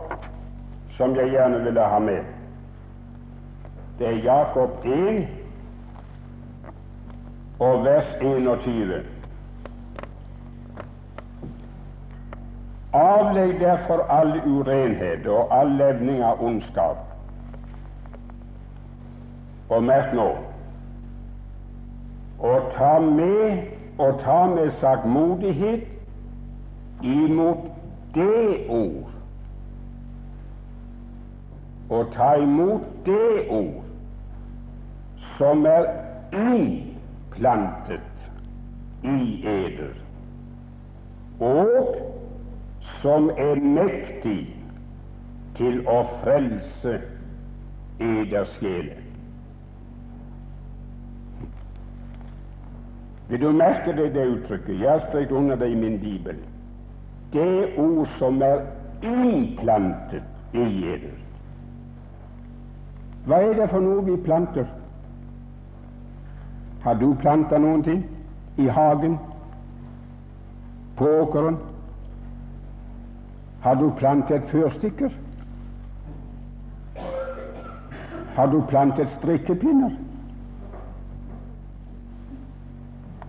som 0.97 1.15
jeg 1.15 1.31
gjerne 1.31 1.63
ville 1.63 1.81
ha 1.81 1.99
med. 1.99 2.32
Det 3.99 4.07
er 4.07 4.23
Jakob 4.23 4.85
1 4.85 5.27
og 7.59 7.83
vers 7.85 8.05
21. 8.21 9.03
Avlegg 12.93 13.59
derfor 13.59 14.05
all 14.09 14.41
urenhet 14.47 15.27
og 15.27 15.59
all 15.59 15.71
levning 15.77 16.23
av 16.23 16.41
ondskap. 16.45 16.97
Og 19.69 19.83
merk 19.83 20.13
nå 20.13 20.27
og 22.43 22.73
ta 22.75 22.99
med 22.99 23.63
og 23.97 24.19
ta 24.25 24.45
med 24.51 24.71
sagmodighet 24.81 25.87
imot 27.03 27.57
det 28.15 28.65
ord, 28.69 29.12
og 31.89 32.13
ta 32.15 32.33
imot 32.41 32.85
det 33.05 33.47
ord 33.49 33.83
som 35.37 35.65
er 35.65 35.87
innplantet 36.33 38.01
i 39.03 39.43
eder, 39.47 39.95
og 41.39 41.95
som 43.01 43.29
er 43.29 43.59
mektig 43.59 44.41
til 45.57 45.81
å 45.89 45.97
frelse 46.21 46.93
eders 47.99 48.53
sjeler. 48.59 49.01
Vil 53.29 53.41
du 53.41 53.51
merke 53.55 53.95
deg 53.97 54.13
det 54.13 54.23
uttrykket? 54.29 54.77
Jeg 54.77 54.89
har 54.89 55.05
strekt 55.09 55.31
under 55.31 55.57
det 55.57 55.71
i 55.71 55.79
min 55.79 55.99
bibel. 55.99 56.37
Det 57.33 57.73
ord 57.81 58.07
som 58.19 58.41
er 58.45 58.65
innplantet 59.01 60.53
i 60.53 60.65
eder. 60.93 61.22
Hva 63.25 63.39
er 63.39 63.53
det 63.55 63.69
for 63.71 63.79
noe 63.79 64.03
vi 64.03 64.17
planter? 64.25 64.65
Har 66.83 66.97
du 66.99 67.13
planta 67.21 67.57
noen 67.57 67.83
ting? 67.83 68.01
I 68.59 68.67
hagen? 68.67 69.17
På 70.97 71.07
åkeren? 71.21 71.57
Har 73.63 73.75
du 73.75 73.91
plantet 73.97 74.49
fyrstikker? 74.51 75.13
Har 78.35 78.47
du 78.47 78.61
plantet 78.67 79.07
strikkepinner? 79.19 79.93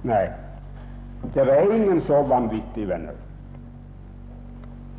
Nei, 0.04 0.24
det 1.34 1.44
er 1.48 1.70
ingen 1.72 2.02
så 2.08 2.22
vanvittige 2.28 2.88
venner. 2.88 3.14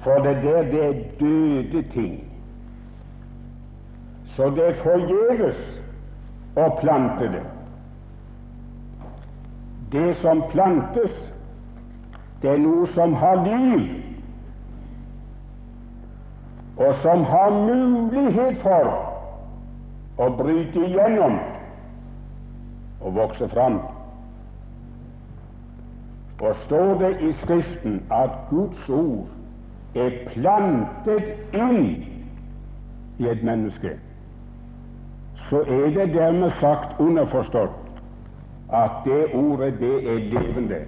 For 0.05 0.23
det 0.23 0.37
der, 0.43 0.63
det 0.71 0.85
er 0.85 1.03
døde 1.19 1.83
ting. 1.93 2.15
Så 4.35 4.49
det 4.55 4.65
er 4.67 4.81
forgjeves 4.83 5.61
å 6.59 6.69
plante 6.81 7.29
det. 7.31 7.43
Det 9.91 10.09
som 10.21 10.41
plantes, 10.51 11.13
det 12.41 12.51
er 12.51 12.59
noe 12.59 12.87
som 12.95 13.13
har 13.15 13.39
liv, 13.45 13.85
og 16.75 16.95
som 17.01 17.23
har 17.23 17.53
mulighet 17.55 18.59
for 18.63 18.89
å 20.19 20.29
bryte 20.35 20.83
igjennom 20.83 21.37
og 23.01 23.15
vokse 23.15 23.47
fram. 23.53 23.79
Og 26.41 26.57
står 26.65 26.97
det 26.99 27.13
i 27.23 27.31
Skriften 27.43 28.01
at 28.11 28.35
Guds 28.49 28.89
ord 28.91 29.95
er 29.95 30.17
plantet 30.33 31.55
inn 31.55 31.85
i 33.23 33.29
et 33.31 33.43
menneske, 33.47 33.95
så 35.49 35.61
er 35.61 35.89
det 35.93 36.13
dermed 36.13 36.51
sagt 36.59 36.99
underforstått 36.99 37.81
at 38.73 38.91
det 39.05 39.25
ordet, 39.33 39.73
det 39.79 40.13
er 40.13 40.19
levende. 40.19 40.79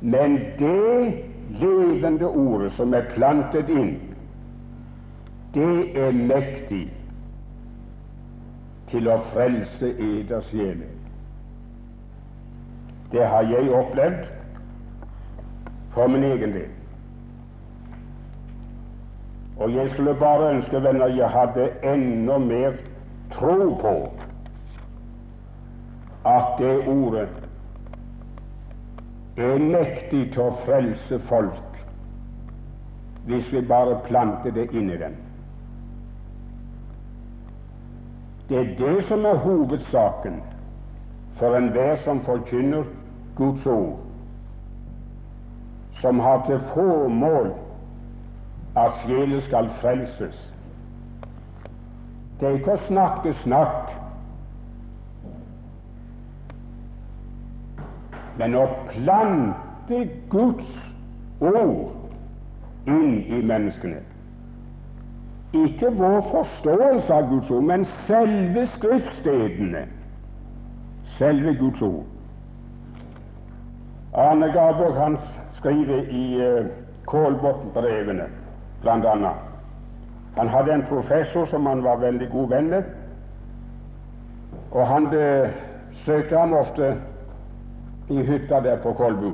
Men 0.00 0.38
det 0.58 1.14
levende 1.50 2.28
ordet 2.28 2.72
som 2.76 2.94
er 2.94 3.10
plantet 3.14 3.68
inn, 3.68 3.92
det 5.54 5.98
er 5.98 6.16
mektig 6.16 6.86
til 8.90 9.10
å 9.10 9.20
frelse 9.34 9.92
eders 9.98 10.48
sjeler. 10.54 10.96
Det 13.12 13.26
har 13.26 13.46
jeg 13.50 13.72
opplevd 13.74 14.28
for 15.94 16.08
min 16.08 16.24
egen 16.24 16.54
del. 16.54 16.79
Og 19.60 19.74
jeg 19.74 19.90
skulle 19.92 20.14
bare 20.14 20.54
ønske, 20.54 20.82
venner, 20.82 21.06
jeg 21.06 21.28
hadde 21.28 21.68
enda 21.84 22.38
mer 22.38 22.72
tro 23.32 23.74
på 23.80 23.94
at 26.30 26.58
det 26.58 26.88
ordet 26.88 27.28
er 29.36 29.58
mektig 29.58 30.26
til 30.32 30.42
å 30.42 30.56
frelse 30.64 31.20
folk 31.28 31.66
hvis 33.28 33.52
vi 33.52 33.60
bare 33.68 34.00
planter 34.08 34.52
det 34.56 34.66
inn 34.72 34.88
i 34.90 34.98
dem. 35.00 35.16
Det 38.48 38.58
er 38.58 38.70
det 38.80 39.04
som 39.08 39.24
er 39.28 39.42
hovedsaken 39.44 40.40
for 41.38 41.56
enhver 41.56 42.00
som 42.04 42.24
forkynner 42.24 42.88
Guds 43.36 43.66
ord, 43.66 43.98
som 46.00 46.20
har 46.20 46.46
til 46.48 46.60
formål 46.74 47.52
at 48.76 48.92
sjelen 49.04 49.42
skal 49.48 49.70
frelses. 49.80 50.36
Det 52.40 52.48
er 52.48 52.56
ikke 52.56 52.76
å 52.76 52.84
snakke 52.86 53.32
snakk, 53.42 53.90
men 58.40 58.54
å 58.56 58.62
plante 58.92 59.98
Guds 60.32 60.70
ord 61.44 62.88
inn 62.88 63.18
i 63.28 63.42
menneskene. 63.44 64.00
Ikke 65.60 65.90
vår 65.98 66.22
forståelse 66.30 67.12
av 67.12 67.28
Guds 67.34 67.50
ord, 67.50 67.66
men 67.68 67.84
selve 68.06 68.68
skriftstedene, 68.78 69.84
selve 71.18 71.56
Guds 71.58 71.82
ord. 71.82 72.06
Arne 74.16 74.48
Garborg 74.54 74.96
han 74.96 75.18
skriver 75.58 76.06
i 76.08 76.26
uh, 76.40 76.70
Kålbotn-brevene 77.10 78.30
bl.a. 78.82 79.34
Han 80.36 80.48
hadde 80.48 80.72
en 80.72 80.86
professor 80.88 81.46
som 81.46 81.66
han 81.66 81.84
var 81.84 81.96
veldig 81.96 82.28
god 82.30 82.48
venn 82.48 82.70
med, 82.70 82.82
og 84.70 84.86
han 84.86 85.08
besøkte 85.10 86.38
ham 86.38 86.52
ofte 86.52 86.94
i 88.10 88.22
hytta 88.22 88.60
der 88.60 88.76
på 88.82 88.92
Kolbu. 88.92 89.32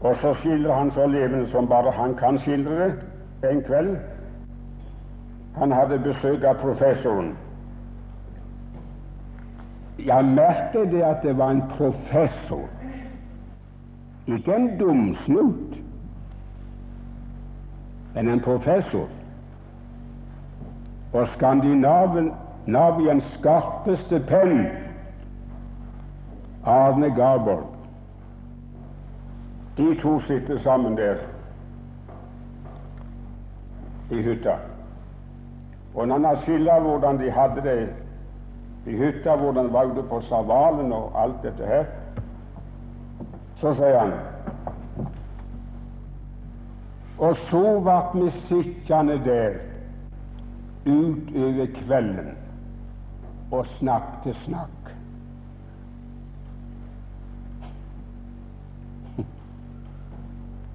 Og 0.00 0.16
så 0.20 0.34
skildrer 0.34 0.74
han 0.74 0.90
så 0.90 1.06
levende 1.06 1.50
som 1.50 1.68
bare 1.68 1.92
han 1.92 2.14
kan 2.14 2.38
skildre 2.38 2.92
det 3.42 3.50
en 3.50 3.62
kveld. 3.64 3.96
Han 5.58 5.72
hadde 5.72 5.98
besøk 5.98 6.44
av 6.44 6.54
professoren. 6.62 7.34
Jeg 9.98 10.24
merket 10.24 10.92
det 10.92 11.02
at 11.04 11.20
det 11.22 11.36
var 11.38 11.50
en 11.50 11.62
professor, 11.76 12.64
ikke 14.26 14.54
en 14.54 14.70
dumsnut, 14.78 15.79
men 18.14 18.28
en 18.28 18.40
professor. 18.40 19.08
Og 21.12 21.28
Skandinaviens 21.36 23.24
skarpeste 23.38 24.20
penn, 24.28 24.66
Arne 26.66 27.14
Garborg. 27.14 27.66
De 29.76 29.94
to 30.02 30.20
sitter 30.20 30.62
sammen 30.62 30.96
der 30.96 31.16
i 34.10 34.22
hytta. 34.22 34.54
Og 35.94 36.08
når 36.08 36.26
han 36.26 36.42
skildrer 36.42 36.80
hvordan 36.80 37.18
de 37.18 37.30
hadde 37.30 37.62
det 37.62 37.88
i 38.86 38.96
hytta 38.96 39.36
hvordan 39.36 39.66
de 39.66 39.72
var 39.72 40.02
på 40.08 40.20
Savalen 40.20 40.92
og 40.92 41.12
alt 41.22 41.42
dette 41.42 41.66
her. 41.66 41.84
Så 43.60 43.74
sier 43.74 43.98
han 43.98 44.12
Og 47.20 47.36
så 47.50 47.64
ble 47.84 48.24
vi 48.24 48.30
sittende 48.48 49.18
der 49.24 49.58
utover 50.86 51.66
kvelden 51.74 52.30
og 53.52 53.66
snakket 53.78 54.36
snakk. 54.46 54.92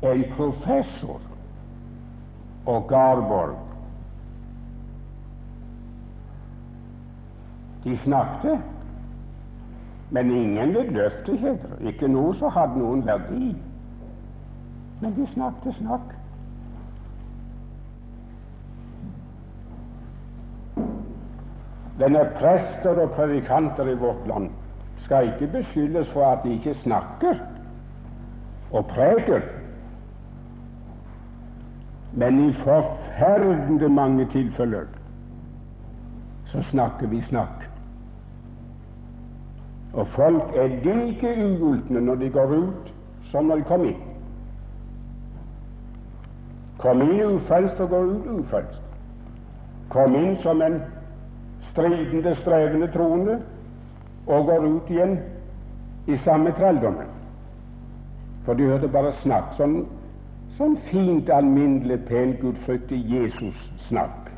En 0.05 0.25
professor 0.37 1.21
og 2.65 2.87
Garborg 2.89 3.65
De 7.85 7.99
snakket, 8.03 8.59
men 10.09 10.31
ingen 10.31 10.69
vidløftigheter, 10.73 11.75
ikke 11.85 12.07
noe 12.09 12.33
som 12.39 12.49
hadde 12.49 12.79
noen 12.81 13.03
verdi. 13.05 13.51
Men 15.01 15.13
de 15.13 15.27
snakket 15.35 15.77
snakk. 15.77 16.14
Denne 21.99 22.25
prester 22.39 23.01
og 23.01 23.11
predikanter 23.15 23.87
i 23.87 23.97
vårt 23.99 24.27
land 24.27 24.49
skal 25.05 25.27
ikke 25.27 25.47
beskyldes 25.47 26.09
for 26.13 26.25
at 26.25 26.43
de 26.43 26.53
ikke 26.53 26.75
snakker 26.83 27.35
og 28.71 28.85
preker, 28.85 29.41
men 32.13 32.49
i 32.49 32.53
forferdende 32.53 33.89
mange 33.89 34.25
tilfeller 34.31 34.85
så 36.45 36.63
snakker 36.71 37.07
vi 37.07 37.21
snakk. 37.29 37.69
Og 39.93 40.07
folk 40.07 40.55
er 40.55 40.67
like 40.67 41.31
ugultne 41.45 42.01
når 42.01 42.15
de 42.15 42.29
går 42.29 42.45
ut, 42.45 42.93
som 43.31 43.45
når 43.45 43.55
de 43.55 43.63
kommer 43.63 43.85
inn. 43.85 44.01
Kom 46.77 47.01
inn 47.01 47.21
ufrelst 47.23 47.79
og 47.79 47.89
går 47.89 48.11
ut 48.11 48.27
ufrelst. 48.39 48.81
Kom 49.89 50.15
inn 50.15 50.35
som 50.43 50.61
en 50.61 50.81
stridende, 51.76 52.36
strevende 52.41 52.88
troende 52.91 53.39
og 54.28 54.45
går 54.45 54.65
ut 54.65 54.89
igjen 54.89 55.17
i 56.07 56.17
samme 56.23 56.53
trelldommen. 56.55 57.11
For 58.45 58.53
de 58.53 58.69
hørte 58.69 58.88
bare 58.88 59.11
snakk, 59.23 59.55
sånn, 59.57 59.82
sånn 60.57 60.78
fint, 60.91 61.30
alminnelig, 61.34 61.99
pen, 62.07 62.38
Jesus-snakk. 62.89 64.30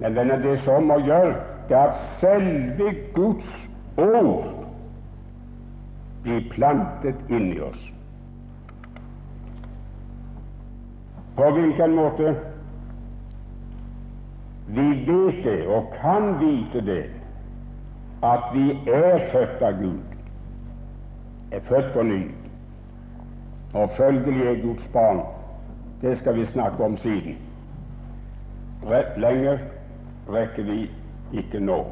Men 0.00 0.14
det 0.14 0.26
er 0.30 0.44
det 0.44 0.58
som 0.64 0.86
må 0.88 1.00
gjøre, 1.04 1.34
det 1.68 1.76
er 1.76 1.90
at 1.90 2.20
selve 2.22 2.92
Guds 3.16 3.50
ord 4.00 4.46
blir 6.22 6.46
plantet 6.54 7.16
inni 7.28 7.60
oss. 7.64 7.82
På 11.36 11.50
hvilken 11.56 11.96
måte? 11.96 12.34
Vi 14.74 14.86
vet 15.06 15.44
det, 15.44 15.66
og 15.66 15.92
kan 16.00 16.40
vite 16.40 16.80
det, 16.86 17.04
at 18.22 18.44
vi 18.54 18.70
er 18.92 19.24
født 19.32 19.62
av 19.62 19.80
Gud, 19.80 20.00
er 21.52 21.60
født 21.68 21.92
på 21.94 22.02
ny, 22.02 22.20
og 23.74 23.90
følgelig 23.96 24.46
er 24.46 24.62
Guds 24.62 24.86
barn. 24.92 25.20
Det 26.02 26.18
skal 26.20 26.36
vi 26.36 26.46
snakke 26.52 26.84
om 26.84 26.96
siden. 26.98 27.36
Rett 28.86 29.18
lenger 29.20 29.58
rekker 30.30 30.62
vi 30.62 30.90
ikke 31.32 31.60
nå. 31.60 31.84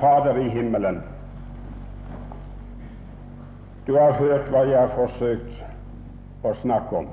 Fader 0.00 0.36
i 0.36 0.48
himmelen, 0.50 1.02
du 3.86 3.96
har 3.96 4.12
hørt 4.18 4.50
hva 4.50 4.64
jeg 4.66 4.80
har 4.80 4.96
forsøkt 4.96 6.44
å 6.44 6.54
snakke 6.62 7.04
om. 7.04 7.08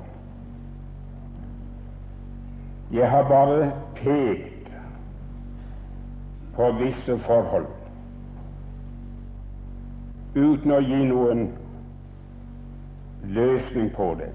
Jeg 2.94 3.10
har 3.10 3.28
bare 3.28 3.72
pekt 3.96 4.72
på 6.56 6.72
visse 6.72 7.16
forhold 7.28 7.68
uten 10.36 10.72
å 10.72 10.80
gi 10.84 11.00
noen 11.08 11.46
løsning 13.36 13.92
på 13.96 14.10
det. 14.20 14.30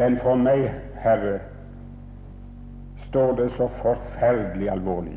Men 0.00 0.18
for 0.22 0.36
meg, 0.40 0.66
Herre, 1.02 1.38
står 3.08 3.32
det 3.40 3.48
så 3.56 3.70
forferdelig 3.80 4.70
alvorlig. 4.70 5.16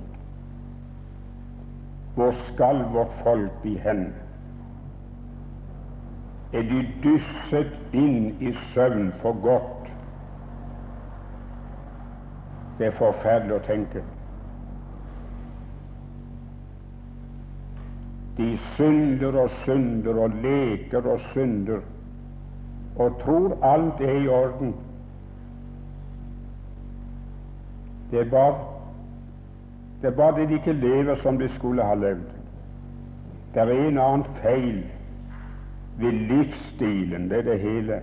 Hvor 2.16 2.36
skal 2.48 2.84
vårt 2.96 3.20
folk 3.24 3.62
bli 3.62 3.76
hen? 3.84 4.08
Er 6.54 6.64
de 6.68 6.82
dysset 7.04 7.96
inn 7.96 8.34
i 8.40 8.56
søvn 8.74 9.12
for 9.22 9.40
godt? 9.44 9.81
Det 12.82 12.88
er 12.88 12.96
forferdelig 12.98 13.54
å 13.54 13.62
tenke. 13.62 14.00
De 18.40 18.48
synder 18.74 19.36
og 19.38 19.52
synder 19.68 20.18
og 20.24 20.38
leker 20.42 21.06
og 21.12 21.28
synder 21.36 21.84
og 22.98 23.20
tror 23.22 23.54
alt 23.70 24.02
er 24.02 24.18
i 24.24 24.32
orden. 24.34 24.74
Det 28.10 28.24
er 28.24 28.32
bare 28.34 28.58
det 30.02 30.10
er 30.18 30.32
det 30.40 30.48
de 30.50 30.58
ikke 30.58 30.74
lever 30.74 31.22
som 31.22 31.38
de 31.38 31.50
skulle 31.60 31.86
ha 31.86 31.94
levd. 31.94 32.32
Det 33.54 33.62
er 33.62 33.76
en 33.76 34.00
annen 34.02 34.26
feil 34.42 34.80
ved 36.02 36.18
livsstilen, 36.32 37.30
det 37.30 37.38
er 37.38 37.52
det 37.52 37.60
hele. 37.60 38.02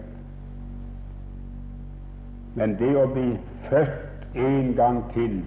Men 2.55 2.79
det 2.79 2.95
å 2.95 3.09
bli 3.11 3.33
født 3.67 4.08
en 4.39 4.75
gang 4.75 5.03
til 5.13 5.45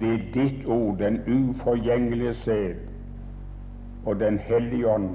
ved 0.00 0.18
ditt 0.34 0.66
ord, 0.66 0.98
den 0.98 1.20
uforgjengelige 1.28 2.34
sæd 2.34 2.74
og 4.06 4.20
Den 4.20 4.38
hellige 4.38 4.88
ånd. 4.88 5.10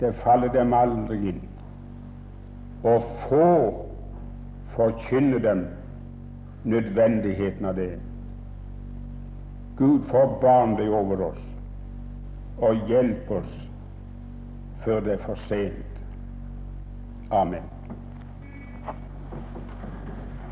Det 0.00 0.14
faller 0.14 0.52
dem 0.52 0.74
aldri 0.74 1.28
inn. 1.28 1.42
Og 2.84 3.02
få 3.28 3.46
forkynne 4.76 5.42
dem 5.42 5.66
nødvendigheten 6.64 7.64
av 7.64 7.74
det. 7.74 7.98
Gud 9.76 10.00
forbarm 10.10 10.76
deg 10.76 10.90
over 10.92 11.24
oss 11.30 11.44
og 12.60 12.86
hjelp 12.88 13.30
oss 13.30 13.52
før 14.84 15.00
det 15.00 15.12
er 15.12 15.22
for 15.24 15.38
sent. 15.48 16.00
Amen. 17.30 17.79